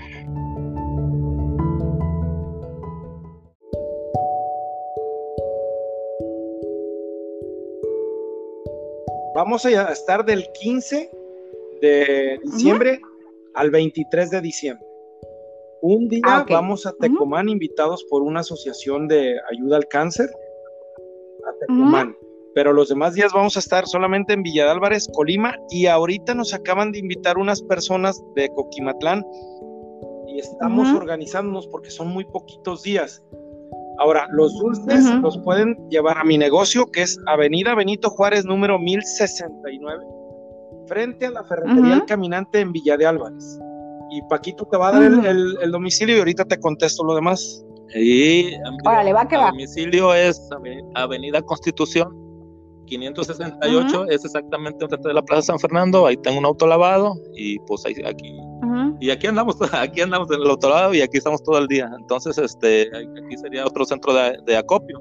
Vamos 9.34 9.66
a 9.66 9.92
estar 9.92 10.24
del 10.24 10.50
15 10.52 11.10
de 11.82 12.40
diciembre 12.42 13.00
al 13.54 13.70
23 13.70 14.30
de 14.30 14.40
diciembre. 14.40 14.85
Un 15.88 16.08
día 16.08 16.20
ah, 16.24 16.44
vamos 16.48 16.84
a 16.84 16.92
Tecomán 16.94 17.48
invitados 17.48 18.04
por 18.10 18.22
una 18.22 18.40
asociación 18.40 19.06
de 19.06 19.36
ayuda 19.52 19.76
al 19.76 19.86
cáncer 19.86 20.28
a 21.46 21.58
Tecomán. 21.60 22.16
Pero 22.56 22.72
los 22.72 22.88
demás 22.88 23.14
días 23.14 23.32
vamos 23.32 23.56
a 23.56 23.60
estar 23.60 23.86
solamente 23.86 24.32
en 24.32 24.42
Villa 24.42 24.64
de 24.64 24.72
Álvarez, 24.72 25.08
Colima, 25.14 25.56
y 25.70 25.86
ahorita 25.86 26.34
nos 26.34 26.52
acaban 26.54 26.90
de 26.90 26.98
invitar 26.98 27.38
unas 27.38 27.62
personas 27.62 28.20
de 28.34 28.48
Coquimatlán. 28.48 29.24
Y 30.26 30.40
estamos 30.40 30.92
organizándonos 30.92 31.68
porque 31.68 31.90
son 31.90 32.08
muy 32.08 32.24
poquitos 32.24 32.82
días. 32.82 33.22
Ahora, 34.00 34.26
los 34.32 34.58
dulces 34.58 35.04
los 35.22 35.38
pueden 35.38 35.76
llevar 35.88 36.18
a 36.18 36.24
mi 36.24 36.36
negocio, 36.36 36.90
que 36.90 37.02
es 37.02 37.16
Avenida 37.28 37.76
Benito 37.76 38.10
Juárez, 38.10 38.44
número 38.44 38.80
1069, 38.80 40.04
frente 40.88 41.26
a 41.26 41.30
la 41.30 41.44
ferretería 41.44 41.94
El 41.94 42.04
Caminante 42.06 42.58
en 42.58 42.72
Villa 42.72 42.96
de 42.96 43.06
Álvarez. 43.06 43.60
Y 44.10 44.22
Paquito 44.28 44.66
te 44.70 44.76
va 44.76 44.88
a 44.88 44.92
dar 44.92 45.26
el, 45.26 45.70
domicilio 45.70 46.16
y 46.16 46.18
ahorita 46.18 46.44
te 46.44 46.58
contesto 46.58 47.04
lo 47.04 47.14
demás. 47.14 47.64
Y 47.94 48.54
Órale, 48.84 49.12
va 49.12 49.26
que 49.26 49.36
va. 49.36 49.46
El 49.46 49.52
domicilio 49.52 50.14
es 50.14 50.40
Avenida 50.94 51.42
Constitución 51.42 52.08
568, 52.86 54.06
es 54.10 54.24
exactamente 54.24 54.84
enfrente 54.84 55.08
de 55.08 55.14
la 55.14 55.22
Plaza 55.22 55.42
San 55.42 55.58
Fernando. 55.58 56.06
Ahí 56.06 56.16
tengo 56.18 56.38
un 56.38 56.46
auto 56.46 56.66
lavado 56.66 57.14
y 57.34 57.58
pues 57.60 57.84
ahí, 57.84 57.94
aquí 58.06 58.36
y 59.00 59.10
aquí 59.10 59.26
andamos, 59.26 59.56
aquí 59.72 60.00
andamos 60.00 60.30
en 60.30 60.40
el 60.40 60.50
otro 60.50 60.70
lado 60.70 60.94
y 60.94 61.00
aquí 61.00 61.18
estamos 61.18 61.42
todo 61.42 61.58
el 61.58 61.66
día. 61.66 61.90
Entonces, 61.98 62.38
este, 62.38 62.88
aquí 62.94 63.36
sería 63.36 63.66
otro 63.66 63.84
centro 63.84 64.14
de, 64.14 64.56
acopio. 64.56 65.00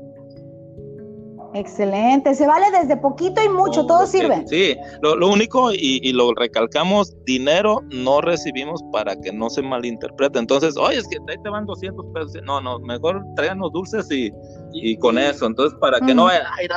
Excelente, 1.56 2.36
se 2.36 2.46
vale 2.46 2.66
desde 2.78 2.98
poquito 2.98 3.42
y 3.42 3.48
mucho, 3.48 3.86
todo 3.86 4.06
sirve. 4.06 4.44
Sí, 4.48 4.76
lo, 5.02 5.30
único, 5.30 5.72
y, 5.72 6.12
lo 6.12 6.34
recalcamos, 6.34 7.16
dinero 7.26 7.82
no 7.92 8.20
recibimos 8.20 8.84
para 8.92 9.16
que 9.16 9.32
no 9.32 9.50
se 9.50 9.62
malinterprete. 9.62 10.38
Entonces, 10.38 10.76
oye, 10.76 10.98
es 10.98 11.08
que 11.08 11.18
ahí 11.30 11.38
te 11.42 11.50
van 11.50 11.66
200 11.66 12.06
pesos. 12.14 12.34
No, 12.44 12.60
no, 12.60 12.80
mejor 12.80 13.24
tráiganos 13.38 13.72
dulces 13.72 14.12
y, 14.12 14.34
y 14.74 14.98
con 14.98 15.18
eso. 15.18 15.46
Entonces, 15.46 15.80
para 15.80 16.02
que 16.02 16.14
no 16.14 16.26
vaya, 16.26 16.44
ay, 16.60 16.68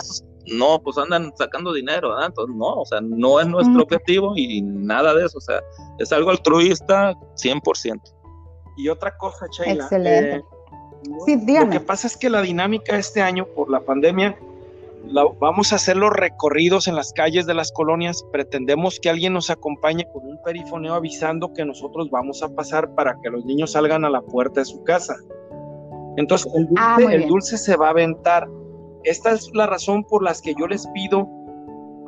no, 0.52 0.80
pues 0.80 0.96
andan 0.96 1.32
sacando 1.36 1.72
dinero, 1.72 2.10
¿verdad? 2.10 2.26
Entonces, 2.26 2.54
no, 2.56 2.74
o 2.74 2.86
sea, 2.86 3.00
no 3.00 3.40
es 3.40 3.48
nuestro 3.48 3.82
objetivo 3.82 4.34
y 4.36 4.62
nada 4.62 5.12
de 5.12 5.26
eso, 5.26 5.38
o 5.38 5.40
sea, 5.40 5.60
es 5.98 6.12
algo 6.12 6.30
altruista 6.30 7.14
100%. 7.34 8.00
Y 8.76 8.88
otra 8.88 9.16
cosa, 9.16 9.46
Sheila. 9.50 9.84
Excelente. 9.84 10.36
Eh, 10.36 10.42
sí, 11.26 11.36
dígame. 11.36 11.74
Lo 11.74 11.80
que 11.80 11.86
pasa 11.86 12.06
es 12.06 12.16
que 12.16 12.30
la 12.30 12.42
dinámica 12.42 12.96
este 12.96 13.20
año 13.20 13.44
por 13.44 13.68
la 13.70 13.80
pandemia, 13.80 14.38
vamos 15.40 15.72
a 15.72 15.76
hacer 15.76 15.96
los 15.96 16.10
recorridos 16.12 16.88
en 16.88 16.96
las 16.96 17.12
calles 17.12 17.46
de 17.46 17.54
las 17.54 17.72
colonias. 17.72 18.24
Pretendemos 18.32 18.98
que 19.00 19.10
alguien 19.10 19.32
nos 19.32 19.50
acompañe 19.50 20.06
con 20.12 20.26
un 20.26 20.40
perifoneo 20.42 20.94
avisando 20.94 21.52
que 21.52 21.64
nosotros 21.64 22.10
vamos 22.10 22.42
a 22.42 22.48
pasar 22.48 22.94
para 22.94 23.18
que 23.22 23.30
los 23.30 23.44
niños 23.44 23.72
salgan 23.72 24.04
a 24.04 24.10
la 24.10 24.22
puerta 24.22 24.60
de 24.60 24.66
su 24.66 24.82
casa. 24.84 25.16
Entonces, 26.16 26.52
el 26.54 26.66
dulce, 26.66 26.84
ah, 26.84 26.98
el 27.10 27.28
dulce 27.28 27.56
se 27.56 27.76
va 27.76 27.88
a 27.88 27.90
aventar 27.90 28.48
esta 29.04 29.32
es 29.32 29.50
la 29.54 29.66
razón 29.66 30.04
por 30.04 30.22
las 30.22 30.42
que 30.42 30.54
yo 30.54 30.66
les 30.66 30.86
pido 30.88 31.28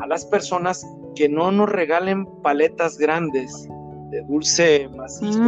a 0.01 0.07
las 0.07 0.25
personas 0.27 0.87
que 1.15 1.29
no 1.29 1.53
nos 1.53 1.69
regalen 1.69 2.27
paletas 2.43 2.99
grandes 2.99 3.69
de 4.11 4.23
dulce 4.23 4.89
macizo, 4.97 5.41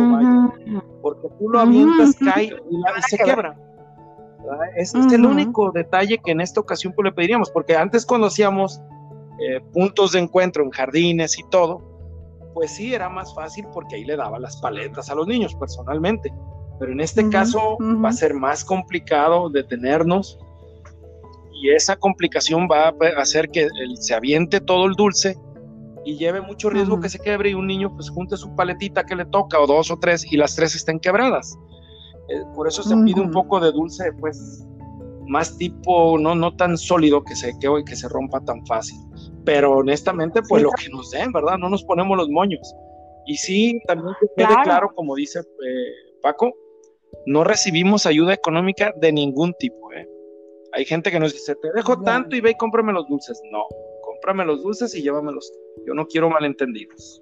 porque 1.00 1.28
tú 1.38 1.49
lo 1.49 1.61
avientas, 1.61 2.14
cae 2.25 2.44
y, 2.70 3.02
se 3.08 3.18
quebra. 3.18 3.58
Es, 4.76 4.94
el 4.94 5.25
único 5.25 5.70
detalle 5.70 6.18
que 6.18 6.32
en 6.32 6.40
esta 6.40 6.61
ocasión 6.61 6.92
pues, 6.94 7.04
le 7.04 7.12
pediríamos, 7.12 7.50
porque 7.50 7.76
antes 7.76 8.04
cuando 8.04 8.26
hacíamos 8.26 8.80
eh, 9.40 9.61
puntos 9.72 10.12
de 10.12 10.20
encuentro 10.20 10.62
en 10.64 10.70
jardines 10.70 11.38
y 11.38 11.42
todo, 11.50 11.80
pues 12.54 12.72
sí 12.72 12.94
era 12.94 13.08
más 13.08 13.34
fácil 13.34 13.66
porque 13.72 13.96
ahí 13.96 14.04
le 14.04 14.16
daba 14.16 14.38
las 14.38 14.56
paletas 14.61 15.11
a 15.11 15.14
los 15.14 15.26
niños 15.26 15.54
personalmente. 15.54 16.32
Pero 16.78 16.92
en 16.92 17.00
este 17.00 17.28
caso 17.28 17.78
va 17.80 18.08
a 18.08 18.12
ser 18.12 18.34
más 18.34 18.64
complicado 18.64 19.49
detenernos 19.49 20.38
y 21.52 21.70
esa 21.70 21.96
complicación 21.96 22.68
va 22.70 22.88
a 22.88 23.20
hacer 23.20 23.49
que 23.50 23.68
se 24.00 24.14
aviente 24.14 24.61
todo 24.61 24.87
el 24.87 24.94
dulce 24.94 25.37
y 26.04 26.16
lleve 26.16 26.40
mucho 26.40 26.70
riesgo 26.70 27.00
que 27.00 27.08
se 27.08 27.20
quebre 27.20 27.50
y 27.50 27.54
un 27.54 27.68
niño 27.68 27.94
pues 27.94 28.11
junte 28.11 28.37
su 28.37 28.54
paletita 28.56 29.04
que 29.04 29.14
le 29.14 29.25
toca 29.26 29.61
o 29.61 29.66
dos 29.66 29.90
o 29.90 29.99
tres 29.99 30.30
y 30.30 30.37
las 30.37 30.56
tres 30.56 30.75
estén 30.75 30.99
quebradas. 30.99 31.56
Eh, 32.33 32.45
por 32.55 32.67
eso 32.67 32.83
se 32.83 32.97
pide 33.05 33.21
un 33.21 33.31
poco 33.31 33.61
de 33.61 33.73
dulce 33.73 34.12
pues 34.21 34.67
más 35.27 35.57
tipo, 35.57 36.19
no, 36.19 36.35
no 36.35 36.55
tan 36.57 36.77
sólido 36.77 37.23
que 37.23 37.35
se 37.37 37.53
quede 37.59 37.81
y 37.81 37.85
que 37.85 37.97
se 37.97 38.09
rompa 38.09 38.41
tan 38.41 38.65
fácil. 38.67 38.99
Pero 39.45 39.73
honestamente 39.79 40.41
pues 40.49 40.62
lo 40.62 40.71
que 40.71 40.89
nos 40.89 41.11
den, 41.11 41.33
¿verdad? 41.33 41.59
No 41.59 41.69
nos 41.69 41.85
ponemos 41.85 42.17
los 42.17 42.29
moños. 42.29 42.75
Y 43.27 43.37
sí, 43.37 43.81
también 43.87 44.15
que 44.21 44.27
quede 44.37 44.55
claro, 44.65 44.93
como 44.95 45.15
dice 45.15 45.41
eh, 45.41 46.15
Paco, 46.23 46.53
no 47.27 47.45
recibimos 47.45 48.07
ayuda 48.07 48.35
económica 48.35 48.93
de 49.01 49.12
ningún 49.12 49.55
tipo, 49.59 49.93
¿eh? 49.93 50.09
Hay 50.73 50.87
gente 50.87 51.11
que 51.11 51.21
nos 51.21 51.33
dice, 51.33 51.55
te 51.57 51.71
dejo 51.73 52.01
tanto 52.01 52.35
y 52.35 52.41
ve 52.41 52.53
y 52.53 52.55
cómprame 52.55 52.95
los 52.95 53.07
dulces. 53.07 53.41
No, 53.53 53.65
cómprame 54.03 54.45
los 54.47 54.62
dulces 54.62 54.95
y 54.95 55.03
llévamelos. 55.03 55.53
Yo 55.87 55.93
no 55.93 56.07
quiero 56.07 56.31
malentendidos. 56.31 57.22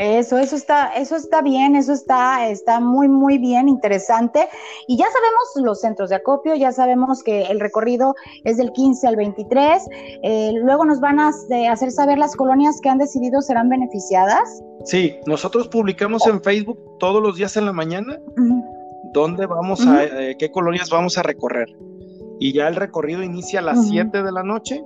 Eso, 0.00 0.38
eso 0.38 0.56
está, 0.56 0.94
eso 0.94 1.14
está 1.14 1.42
bien, 1.42 1.76
eso 1.76 1.92
está, 1.92 2.48
está 2.48 2.80
muy, 2.80 3.06
muy 3.06 3.36
bien, 3.36 3.68
interesante. 3.68 4.48
Y 4.88 4.96
ya 4.96 5.04
sabemos 5.04 5.66
los 5.68 5.82
centros 5.82 6.08
de 6.08 6.16
acopio, 6.16 6.54
ya 6.54 6.72
sabemos 6.72 7.22
que 7.22 7.42
el 7.42 7.60
recorrido 7.60 8.14
es 8.44 8.56
del 8.56 8.72
15 8.72 9.06
al 9.06 9.16
23. 9.16 9.82
Eh, 10.22 10.52
luego 10.62 10.86
nos 10.86 11.00
van 11.00 11.20
a 11.20 11.28
hacer 11.70 11.90
saber 11.92 12.16
las 12.16 12.34
colonias 12.34 12.80
que 12.80 12.88
han 12.88 12.96
decidido 12.96 13.42
serán 13.42 13.68
beneficiadas. 13.68 14.62
Sí, 14.86 15.16
nosotros 15.26 15.68
publicamos 15.68 16.26
en 16.26 16.42
Facebook 16.42 16.78
todos 16.98 17.22
los 17.22 17.36
días 17.36 17.54
en 17.58 17.66
la 17.66 17.74
mañana 17.74 18.18
dónde 19.12 19.44
vamos 19.44 19.86
a, 19.86 20.04
eh, 20.04 20.36
qué 20.38 20.50
colonias 20.50 20.88
vamos 20.88 21.18
a 21.18 21.22
recorrer 21.22 21.68
y 22.38 22.54
ya 22.54 22.68
el 22.68 22.76
recorrido 22.76 23.22
inicia 23.22 23.60
a 23.60 23.62
las 23.62 23.86
7 23.86 24.22
de 24.22 24.32
la 24.32 24.42
noche 24.42 24.82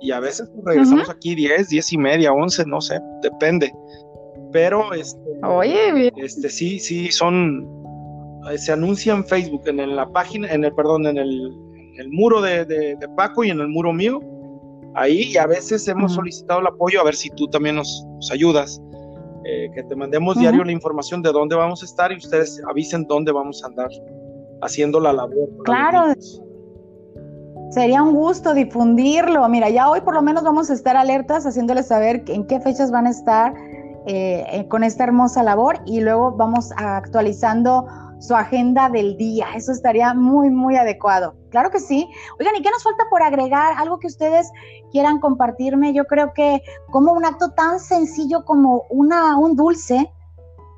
y 0.00 0.12
a 0.12 0.20
veces 0.20 0.48
regresamos 0.64 1.08
aquí 1.08 1.34
10, 1.34 1.68
10 1.68 1.92
y 1.92 1.98
media, 1.98 2.32
11, 2.32 2.66
no 2.66 2.80
sé, 2.80 3.00
depende. 3.22 3.72
Pero 4.54 4.94
este, 4.94 5.18
Oye, 5.42 6.12
este 6.16 6.48
sí, 6.48 6.78
sí, 6.78 7.10
son, 7.10 7.68
eh, 8.48 8.56
se 8.56 8.70
anuncia 8.70 9.12
en 9.12 9.24
Facebook, 9.24 9.62
en, 9.66 9.96
la 9.96 10.08
página, 10.08 10.48
en 10.48 10.62
el, 10.62 10.72
perdón, 10.72 11.08
en 11.08 11.18
el, 11.18 11.50
muro 12.12 12.40
de, 12.40 12.96
Paco 13.16 13.42
y 13.42 13.50
en 13.50 13.58
el 13.58 13.66
muro 13.66 13.92
mío. 13.92 14.20
Ahí 14.94 15.32
y 15.32 15.36
a 15.38 15.48
veces 15.48 15.88
hemos 15.88 16.14
solicitado 16.14 16.60
el 16.60 16.68
apoyo, 16.68 17.00
a 17.00 17.04
ver 17.04 17.16
si 17.16 17.30
tú 17.30 17.48
también 17.48 17.74
nos, 17.74 18.06
ayudas. 18.30 18.80
Eh, 19.44 19.70
que 19.74 19.82
te 19.82 19.96
mandemos 19.96 20.38
diario 20.38 20.62
la 20.62 20.70
información 20.70 21.20
de 21.20 21.32
dónde 21.32 21.56
vamos 21.56 21.82
a 21.82 21.84
estar 21.84 22.12
y 22.12 22.16
ustedes 22.16 22.62
avisen 22.70 23.04
dónde 23.08 23.32
vamos 23.32 23.62
a 23.64 23.66
andar 23.66 23.90
haciendo 24.62 25.00
la 25.00 25.12
labor. 25.12 25.48
Claro, 25.64 26.14
Sería 27.70 28.04
un 28.04 28.14
gusto 28.14 28.54
difundirlo. 28.54 29.48
Mira, 29.48 29.68
ya 29.68 29.90
hoy 29.90 30.00
por 30.00 30.14
lo 30.14 30.22
menos 30.22 30.44
vamos 30.44 30.70
a 30.70 30.74
estar 30.74 30.96
alertas 30.96 31.44
haciéndoles 31.44 31.88
saber 31.88 32.22
en 32.28 32.46
qué 32.46 32.60
fechas 32.60 32.92
van 32.92 33.08
a 33.08 33.10
estar 33.10 33.52
eh, 34.06 34.44
eh, 34.50 34.68
con 34.68 34.84
esta 34.84 35.04
hermosa 35.04 35.42
labor 35.42 35.80
y 35.86 36.00
luego 36.00 36.32
vamos 36.32 36.72
actualizando 36.76 37.86
su 38.18 38.34
agenda 38.34 38.88
del 38.88 39.16
día. 39.16 39.46
Eso 39.54 39.72
estaría 39.72 40.14
muy, 40.14 40.50
muy 40.50 40.76
adecuado. 40.76 41.34
Claro 41.50 41.70
que 41.70 41.80
sí. 41.80 42.08
Oigan, 42.38 42.56
¿y 42.56 42.62
qué 42.62 42.70
nos 42.70 42.82
falta 42.82 43.04
por 43.10 43.22
agregar? 43.22 43.74
Algo 43.78 43.98
que 43.98 44.06
ustedes 44.06 44.50
quieran 44.90 45.20
compartirme. 45.20 45.92
Yo 45.92 46.04
creo 46.04 46.32
que 46.32 46.62
como 46.90 47.12
un 47.12 47.24
acto 47.24 47.50
tan 47.52 47.80
sencillo 47.80 48.44
como 48.44 48.84
una, 48.90 49.36
un 49.36 49.56
dulce, 49.56 50.10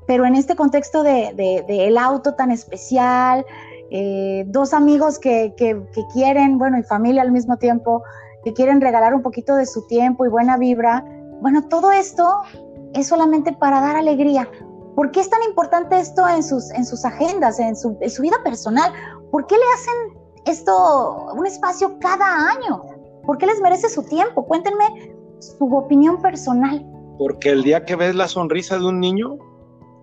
pero 0.07 0.25
en 0.25 0.35
este 0.35 0.55
contexto 0.55 1.03
de, 1.03 1.33
de, 1.35 1.87
el 1.87 1.97
auto 1.97 2.35
tan 2.35 2.51
especial, 2.51 3.45
eh, 3.91 4.45
dos 4.47 4.73
amigos 4.73 5.19
que, 5.19 5.53
que, 5.57 5.81
quieren, 6.13 6.57
bueno, 6.57 6.77
y 6.79 6.83
familia 6.83 7.21
al 7.21 7.31
mismo 7.31 7.57
tiempo, 7.57 8.03
que 8.43 8.53
quieren 8.53 8.81
regalar 8.81 9.13
un 9.13 9.21
poquito 9.21 9.55
de 9.55 9.65
su 9.65 9.85
tiempo 9.87 10.25
y 10.25 10.29
buena 10.29 10.57
vibra. 10.57 11.05
Bueno, 11.41 11.67
todo 11.67 11.91
esto 11.91 12.41
es 12.93 13.07
solamente 13.07 13.53
para 13.53 13.81
dar 13.81 13.95
alegría. 13.95 14.49
¿Por 14.95 15.11
qué 15.11 15.19
es 15.19 15.29
tan 15.29 15.43
importante 15.43 15.99
esto 15.99 16.27
en 16.27 16.43
sus, 16.43 16.71
en 16.71 16.85
sus 16.85 17.05
agendas, 17.05 17.59
en 17.59 17.75
su, 17.75 17.97
en 18.01 18.09
su 18.09 18.21
vida 18.21 18.37
personal? 18.43 18.91
¿Por 19.31 19.45
qué 19.45 19.55
le 19.55 19.63
hacen 19.75 20.19
esto 20.45 21.33
un 21.33 21.45
espacio 21.45 21.97
cada 21.99 22.49
año? 22.49 22.81
¿Por 23.25 23.37
qué 23.37 23.45
les 23.45 23.61
merece 23.61 23.89
su 23.89 24.03
tiempo? 24.03 24.45
Cuéntenme 24.45 25.15
su 25.39 25.65
opinión 25.75 26.21
personal. 26.21 26.85
Porque 27.17 27.49
el 27.49 27.63
día 27.63 27.85
que 27.85 27.95
ves 27.95 28.15
la 28.15 28.27
sonrisa 28.27 28.77
de 28.77 28.85
un 28.85 28.99
niño, 28.99 29.37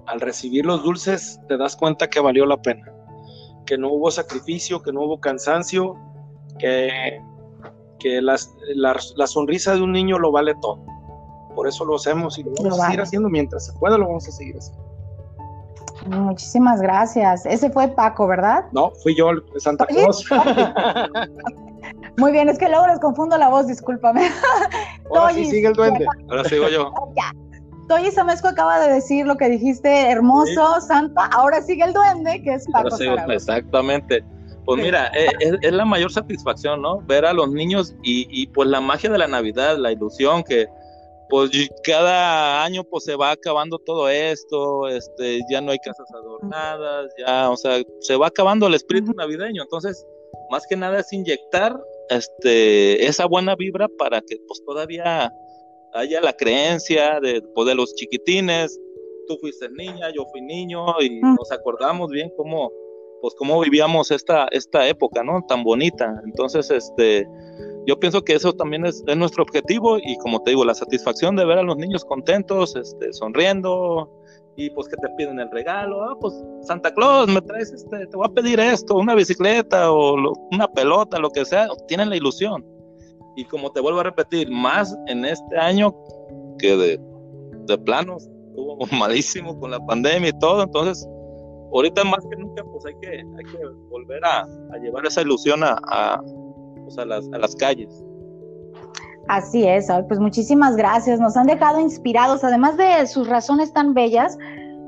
al 0.07 0.21
recibir 0.21 0.67
los 0.67 0.83
dulces, 0.83 1.41
te 1.49 1.57
das 1.57 1.77
cuenta 1.77 2.09
que 2.09 2.21
valió 2.21 2.45
la 2.47 2.61
pena, 2.61 2.93
que 3.67 3.79
no 3.79 3.93
hubo 3.93 4.11
sacrificio, 4.11 4.83
que 4.83 4.93
no 4.93 5.03
hubo 5.03 5.21
cansancio, 5.21 5.97
que, 6.59 7.21
que 7.99 8.21
la, 8.21 8.37
sonrisa 9.27 9.75
de 9.75 9.83
un 9.83 9.93
niño 9.93 10.19
lo 10.19 10.31
vale 10.31 10.55
todo. 10.61 10.85
Por 11.55 11.69
eso 11.69 11.85
lo 11.85 11.97
hacemos 11.97 12.39
y 12.39 12.43
lo 12.43 12.53
vamos 12.53 12.81
a 12.81 12.87
seguir 12.87 13.01
haciendo 13.01 13.29
mientras 13.29 13.67
se 13.67 13.73
pueda, 13.75 13.97
lo 13.99 14.07
vamos 14.07 14.29
a 14.29 14.33
seguir 14.33 14.57
haciendo. 14.57 14.85
Muchísimas 16.07 16.81
gracias. 16.81 17.47
Ese 17.47 17.71
fue 17.71 17.89
Paco, 17.89 18.27
¿verdad? 18.27 18.65
No, 18.73 18.91
fui 19.03 19.15
yo, 19.15 19.31
Santa 19.57 19.87
Claus. 19.87 20.25
Muy 22.19 22.33
bien, 22.33 22.49
es 22.49 22.59
que 22.59 22.69
luego 22.69 22.87
les 22.87 22.99
confundo 23.01 23.37
la 23.39 23.49
voz, 23.49 23.67
discúlpame. 23.67 24.31
Ahora 25.15 25.33
sí 25.33 25.47
sigue 25.47 25.69
el 25.69 25.75
duende. 25.75 26.07
Ahora 26.29 26.45
sigo 26.45 26.69
yo. 26.69 26.93
Toyi 27.89 28.11
Samesco 28.11 28.49
acaba 28.49 28.81
de 28.81 28.95
decir 28.95 29.27
lo 29.27 29.37
que 29.37 29.49
dijiste, 29.49 30.11
hermoso, 30.11 30.81
santa, 30.81 31.27
ahora 31.27 31.61
sigue 31.61 31.85
el 31.85 31.93
duende, 31.93 32.43
que 32.43 32.55
es 32.55 32.67
Paco 32.73 32.97
Exactamente. 33.29 34.25
Pues 34.65 34.83
mira, 34.83 35.09
eh, 35.09 35.29
es, 35.61 35.71
la 35.71 35.85
mayor 35.85 36.11
satisfacción, 36.11 36.81
¿no? 36.81 37.01
Ver 37.03 37.27
a 37.27 37.35
los 37.35 37.51
niños 37.51 37.95
y, 38.03 38.27
y 38.31 38.47
pues 38.47 38.71
la 38.71 38.81
magia 38.81 39.11
de 39.11 39.19
la 39.19 39.27
Navidad, 39.27 39.77
la 39.77 39.93
ilusión 39.93 40.43
que 40.43 40.67
pues 41.29 41.51
cada 41.83 42.65
año 42.65 42.85
pues 42.85 43.05
se 43.05 43.17
va 43.17 43.33
acabando 43.33 43.79
todo 43.79 44.09
esto, 44.09 44.89
este, 44.89 45.41
ya 45.51 45.61
no 45.61 45.73
hay 45.73 45.79
casas 45.79 46.07
adornadas, 46.15 47.13
ya, 47.19 47.51
o 47.51 47.57
sea, 47.57 47.83
se 48.01 48.17
va 48.17 48.29
acabando 48.29 48.67
el 48.67 48.75
espíritu 48.75 49.13
navideño, 49.13 49.63
entonces, 49.63 50.07
más 50.51 50.67
que 50.67 50.77
nada 50.77 51.01
es 51.01 51.13
inyectar 51.13 51.77
este, 52.11 53.07
esa 53.07 53.27
buena 53.27 53.57
vibra 53.57 53.89
para 53.99 54.21
que 54.21 54.37
pues 54.47 54.63
todavía 54.65 55.33
haya 55.95 56.21
la 56.21 56.33
creencia 56.33 57.21
de, 57.21 57.41
pues, 57.55 57.67
de 57.69 57.75
los 57.75 57.95
chiquitines, 57.95 58.79
tú 59.27 59.39
fuiste 59.41 59.69
niña, 59.71 60.11
yo 60.15 60.25
fui 60.31 60.43
niño 60.43 60.85
y 61.01 61.21
nos 61.21 61.51
acordamos 61.51 62.11
bien 62.11 62.31
cómo, 62.37 62.71
pues 63.23 63.35
cómo 63.39 63.61
vivíamos 63.61 64.11
esta, 64.11 64.49
esta 64.51 64.87
época, 64.87 65.23
¿no? 65.23 65.43
Tan 65.49 65.63
bonita. 65.65 66.21
Entonces, 66.27 66.71
este, 66.71 67.27
yo 67.87 67.99
pienso 67.99 68.23
que 68.23 68.35
eso 68.35 68.53
también 68.53 68.87
es, 68.87 69.03
nuestro 69.17 69.43
objetivo 69.43 69.99
y 69.99 70.17
como 70.19 70.43
te 70.43 70.51
digo, 70.51 70.65
la 70.65 70.75
satisfacción 70.75 71.37
de 71.37 71.45
ver 71.45 71.59
a 71.59 71.63
los 71.63 71.77
niños 71.77 72.05
contentos, 72.05 72.75
este, 72.77 73.13
sonriendo 73.13 74.11
y 74.57 74.71
pues 74.71 74.89
que 74.89 74.97
te 74.97 75.09
piden 75.17 75.41
el 75.41 75.51
regalo, 75.51 76.03
ah, 76.05 76.17
pues 76.21 76.33
Santa 76.63 76.95
Claus, 76.95 77.29
me 77.29 77.43
traes 77.43 77.73
este, 77.73 78.07
te 78.07 78.17
voy 78.17 78.27
a 78.27 78.33
pedir 78.33 78.61
esto, 78.61 78.97
una 78.97 79.15
bicicleta 79.15 79.91
o 79.91 80.33
una 80.53 80.69
pelota, 80.69 81.19
lo 81.19 81.31
que 81.31 81.45
sea, 81.45 81.69
tienen 81.89 82.11
la 82.11 82.17
ilusión. 82.17 82.65
Y 83.37 83.45
como 83.47 83.73
te 83.73 83.81
vuelvo 83.81 84.01
a 84.01 84.05
repetir, 84.05 84.49
más 84.49 84.97
en 85.09 85.25
este 85.25 85.59
año 85.59 85.93
que 86.59 86.77
de, 86.77 87.01
de 87.67 87.79
plano 87.79 88.17
estuvo 88.17 88.79
malísimo 88.97 89.59
con 89.59 89.73
la 89.73 89.85
pandemia 89.85 90.31
y 90.31 90.39
todo, 90.39 90.63
entonces 90.63 91.07
ahorita 91.73 92.05
más 92.05 92.25
que 92.31 92.37
nunca 92.37 92.63
pues 92.65 92.87
hay 92.87 92.95
que, 93.01 93.09
hay 93.09 93.45
que 93.53 93.67
volver 93.91 94.25
a, 94.25 94.47
llevar 94.81 95.05
esa 95.05 95.23
ilusión 95.23 95.65
a 95.65 96.21
pues, 96.85 96.99
a, 96.99 97.05
las, 97.05 97.27
a 97.33 97.39
las 97.39 97.55
calles. 97.57 98.05
Así 99.29 99.67
es, 99.67 99.89
pues 100.09 100.21
muchísimas 100.21 100.77
gracias. 100.77 101.19
Nos 101.19 101.37
han 101.37 101.47
dejado 101.47 101.81
inspirados, 101.81 102.45
además 102.45 102.77
de 102.77 103.07
sus 103.07 103.27
razones 103.27 103.73
tan 103.73 103.95
bellas. 103.95 104.37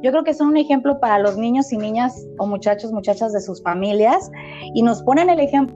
Yo 0.02 0.10
creo 0.10 0.24
que 0.24 0.34
son 0.34 0.48
un 0.48 0.56
ejemplo 0.58 1.00
para 1.00 1.18
los 1.18 1.38
niños 1.38 1.72
y 1.72 1.78
niñas 1.78 2.26
o 2.38 2.46
muchachos, 2.46 2.92
muchachas 2.92 3.32
de 3.32 3.40
sus 3.40 3.62
familias 3.62 4.30
y 4.74 4.82
nos 4.82 5.02
ponen 5.02 5.30
el 5.30 5.40
ejemplo 5.40 5.74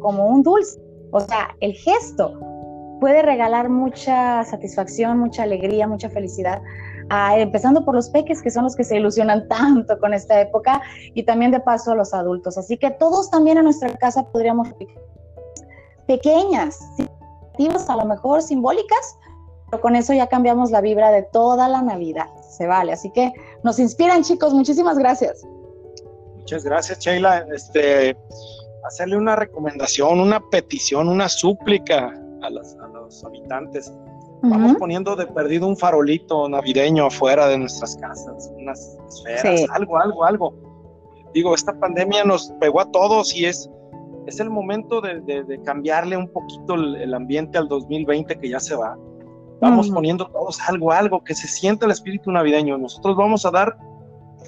como 0.00 0.26
un 0.26 0.42
dulce. 0.42 0.80
O 1.12 1.20
sea, 1.20 1.54
el 1.60 1.74
gesto 1.74 2.38
puede 3.00 3.22
regalar 3.22 3.68
mucha 3.68 4.44
satisfacción, 4.44 5.18
mucha 5.18 5.44
alegría, 5.44 5.86
mucha 5.86 6.10
felicidad 6.10 6.60
empezando 7.36 7.84
por 7.84 7.94
los 7.94 8.08
peques, 8.10 8.42
que 8.42 8.50
son 8.50 8.64
los 8.64 8.74
que 8.74 8.84
se 8.84 8.96
ilusionan 8.96 9.48
tanto 9.48 9.98
con 9.98 10.14
esta 10.14 10.40
época, 10.40 10.80
y 11.14 11.24
también 11.24 11.50
de 11.50 11.60
paso 11.60 11.92
a 11.92 11.94
los 11.94 12.14
adultos. 12.14 12.56
Así 12.56 12.76
que 12.76 12.90
todos 12.90 13.30
también 13.30 13.58
en 13.58 13.64
nuestra 13.64 13.92
casa 13.96 14.24
podríamos 14.24 14.68
pequeñas, 16.06 16.78
a 17.88 17.96
lo 17.96 18.04
mejor 18.06 18.42
simbólicas, 18.42 19.18
pero 19.70 19.80
con 19.80 19.96
eso 19.96 20.12
ya 20.12 20.26
cambiamos 20.26 20.70
la 20.70 20.80
vibra 20.80 21.10
de 21.10 21.22
toda 21.22 21.68
la 21.68 21.82
Navidad. 21.82 22.28
Se 22.50 22.66
vale. 22.66 22.92
Así 22.92 23.10
que 23.10 23.32
nos 23.62 23.78
inspiran, 23.78 24.22
chicos. 24.22 24.52
Muchísimas 24.52 24.98
gracias. 24.98 25.42
Muchas 26.36 26.64
gracias, 26.64 26.98
Sheila. 26.98 27.46
Este, 27.54 28.16
hacerle 28.84 29.16
una 29.16 29.36
recomendación, 29.36 30.20
una 30.20 30.40
petición, 30.50 31.08
una 31.08 31.28
súplica 31.28 32.12
a, 32.42 32.46
a 32.46 32.50
los 32.50 33.24
habitantes 33.24 33.92
Vamos 34.42 34.76
poniendo 34.76 35.14
de 35.14 35.26
perdido 35.26 35.68
un 35.68 35.76
farolito 35.76 36.48
navideño 36.48 37.06
afuera 37.06 37.46
de 37.46 37.58
nuestras 37.58 37.96
casas, 37.96 38.50
unas 38.58 38.98
esferas, 39.08 39.70
algo, 39.70 39.98
algo, 39.98 40.24
algo. 40.24 40.54
Digo, 41.32 41.54
esta 41.54 41.78
pandemia 41.78 42.24
nos 42.24 42.52
pegó 42.60 42.80
a 42.80 42.90
todos 42.90 43.34
y 43.36 43.46
es, 43.46 43.70
es 44.26 44.40
el 44.40 44.50
momento 44.50 45.00
de, 45.00 45.60
cambiarle 45.64 46.16
un 46.16 46.28
poquito 46.28 46.74
el, 46.74 47.14
ambiente 47.14 47.56
al 47.56 47.68
2020 47.68 48.38
que 48.40 48.48
ya 48.48 48.58
se 48.58 48.74
va. 48.74 48.98
Vamos 49.60 49.90
poniendo 49.90 50.26
todos 50.26 50.60
algo, 50.68 50.90
algo, 50.90 51.22
que 51.22 51.36
se 51.36 51.46
sienta 51.46 51.86
el 51.86 51.92
espíritu 51.92 52.32
navideño. 52.32 52.76
Nosotros 52.78 53.16
vamos 53.16 53.46
a 53.46 53.52
dar 53.52 53.76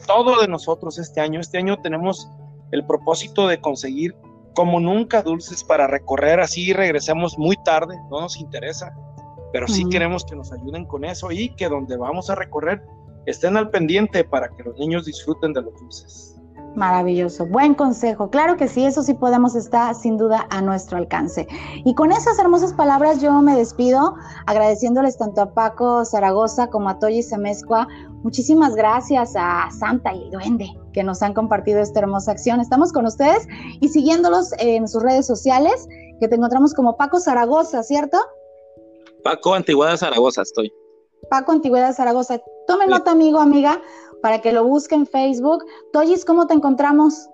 todo 0.09 0.40
de 0.40 0.48
nosotros 0.48 0.98
este 0.98 1.20
año. 1.20 1.38
Este 1.38 1.59
año 1.59 1.80
tenemos 1.80 2.28
el 2.72 2.85
propósito 2.85 3.46
de 3.46 3.61
conseguir 3.61 4.16
como 4.57 4.80
nunca 4.80 5.22
dulces 5.22 5.62
para 5.62 5.87
recorrer 5.87 6.40
así 6.40 6.72
regresemos 6.72 7.37
muy 7.38 7.57
tarde, 7.64 7.96
no 8.09 8.20
nos 8.20 8.38
interesa 8.38 8.94
pero 9.54 9.68
sí 9.68 9.88
queremos 9.88 10.24
que 10.24 10.34
nos 10.34 10.52
ayuden 10.52 10.84
con 10.84 11.04
eso 11.04 11.30
y 11.30 11.54
que 11.54 11.68
donde 11.68 11.96
vamos 11.96 12.28
a 12.28 12.34
recorrer 12.34 12.82
estén 13.24 13.56
al 13.56 13.70
pendiente 13.70 14.24
para 14.24 14.48
que 14.48 14.64
los 14.64 14.76
niños 14.80 15.06
disfruten 15.06 15.52
de 15.52 15.62
los 15.62 15.72
dulces. 15.80 16.36
Maravilloso, 16.74 17.46
buen 17.46 17.74
consejo. 17.74 18.30
Claro 18.30 18.56
que 18.56 18.66
sí, 18.66 18.84
eso 18.84 19.04
sí 19.04 19.14
podemos 19.14 19.54
estar 19.54 19.94
sin 19.94 20.18
duda 20.18 20.48
a 20.50 20.60
nuestro 20.60 20.98
alcance. 20.98 21.46
Y 21.84 21.94
con 21.94 22.10
esas 22.10 22.36
hermosas 22.40 22.72
palabras 22.72 23.22
yo 23.22 23.30
me 23.42 23.54
despido, 23.54 24.16
agradeciéndoles 24.46 25.18
tanto 25.18 25.42
a 25.42 25.54
Paco 25.54 26.04
Zaragoza 26.04 26.66
como 26.66 26.88
a 26.88 26.98
Toyi 26.98 27.22
Semescua. 27.22 27.86
Muchísimas 28.24 28.74
gracias 28.74 29.34
a 29.36 29.68
Santa 29.70 30.12
y 30.14 30.24
el 30.24 30.30
Duende 30.32 30.66
que 30.92 31.04
nos 31.04 31.22
han 31.22 31.32
compartido 31.32 31.78
esta 31.78 32.00
hermosa 32.00 32.32
acción. 32.32 32.60
Estamos 32.60 32.92
con 32.92 33.06
ustedes 33.06 33.46
y 33.80 33.88
siguiéndolos 33.88 34.50
en 34.58 34.88
sus 34.88 35.00
redes 35.00 35.28
sociales, 35.28 35.86
que 36.18 36.26
te 36.26 36.34
encontramos 36.34 36.74
como 36.74 36.96
Paco 36.96 37.20
Zaragoza, 37.20 37.84
¿cierto? 37.84 38.18
Paco 39.24 39.54
Antigüedad 39.54 39.96
Zaragoza 39.96 40.42
estoy. 40.42 40.72
Paco 41.30 41.52
Antigüedad 41.52 41.94
Zaragoza. 41.94 42.40
Tome 42.66 42.87
nota, 42.87 43.10
amigo, 43.10 43.40
amiga, 43.40 43.80
para 44.22 44.40
que 44.40 44.52
lo 44.52 44.64
busque 44.64 44.94
en 44.94 45.06
Facebook. 45.06 45.64
Toyis, 45.92 46.24
¿cómo 46.26 46.46
te 46.46 46.52
encontramos? 46.52 47.28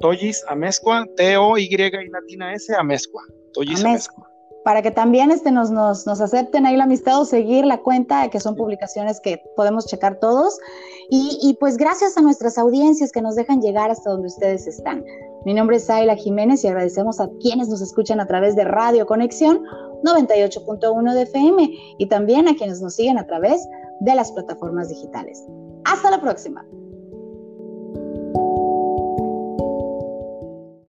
Toyis 0.00 0.42
Amezcua, 0.48 1.06
T-O-Y 1.16 1.64
y 1.64 2.08
latina 2.08 2.54
S, 2.54 2.74
Amezcua. 2.74 3.22
Toyis 3.52 3.84
Amezcua. 3.84 4.26
Para 4.64 4.80
que 4.80 4.90
también 4.90 5.30
este, 5.30 5.52
nos, 5.52 5.70
nos, 5.70 6.06
nos, 6.06 6.22
acepten 6.22 6.64
ahí 6.64 6.78
la 6.78 6.84
amistad 6.84 7.20
o 7.20 7.26
seguir 7.26 7.66
la 7.66 7.82
cuenta, 7.82 8.30
que 8.30 8.40
son 8.40 8.56
publicaciones 8.56 9.20
que 9.20 9.42
podemos 9.54 9.86
checar 9.86 10.18
todos. 10.20 10.58
Y, 11.10 11.38
y 11.42 11.54
pues 11.60 11.76
gracias 11.76 12.16
a 12.16 12.22
nuestras 12.22 12.56
audiencias 12.56 13.12
que 13.12 13.20
nos 13.20 13.34
dejan 13.34 13.60
llegar 13.60 13.90
hasta 13.90 14.08
donde 14.08 14.28
ustedes 14.28 14.66
están. 14.66 15.04
Mi 15.44 15.52
nombre 15.52 15.76
es 15.76 15.90
Ayla 15.90 16.16
Jiménez 16.16 16.64
y 16.64 16.68
agradecemos 16.68 17.20
a 17.20 17.28
quienes 17.42 17.68
nos 17.68 17.82
escuchan 17.82 18.20
a 18.20 18.26
través 18.26 18.56
de 18.56 18.64
Radio 18.64 19.04
Conexión 19.04 19.62
98.1 20.04 21.14
de 21.14 21.22
FM 21.22 21.70
y 21.98 22.06
también 22.06 22.48
a 22.48 22.54
quienes 22.54 22.80
nos 22.80 22.94
siguen 22.94 23.18
a 23.18 23.26
través 23.26 23.66
de 24.00 24.14
las 24.14 24.30
plataformas 24.32 24.88
digitales. 24.88 25.42
Hasta 25.84 26.10
la 26.10 26.20
próxima. 26.20 26.64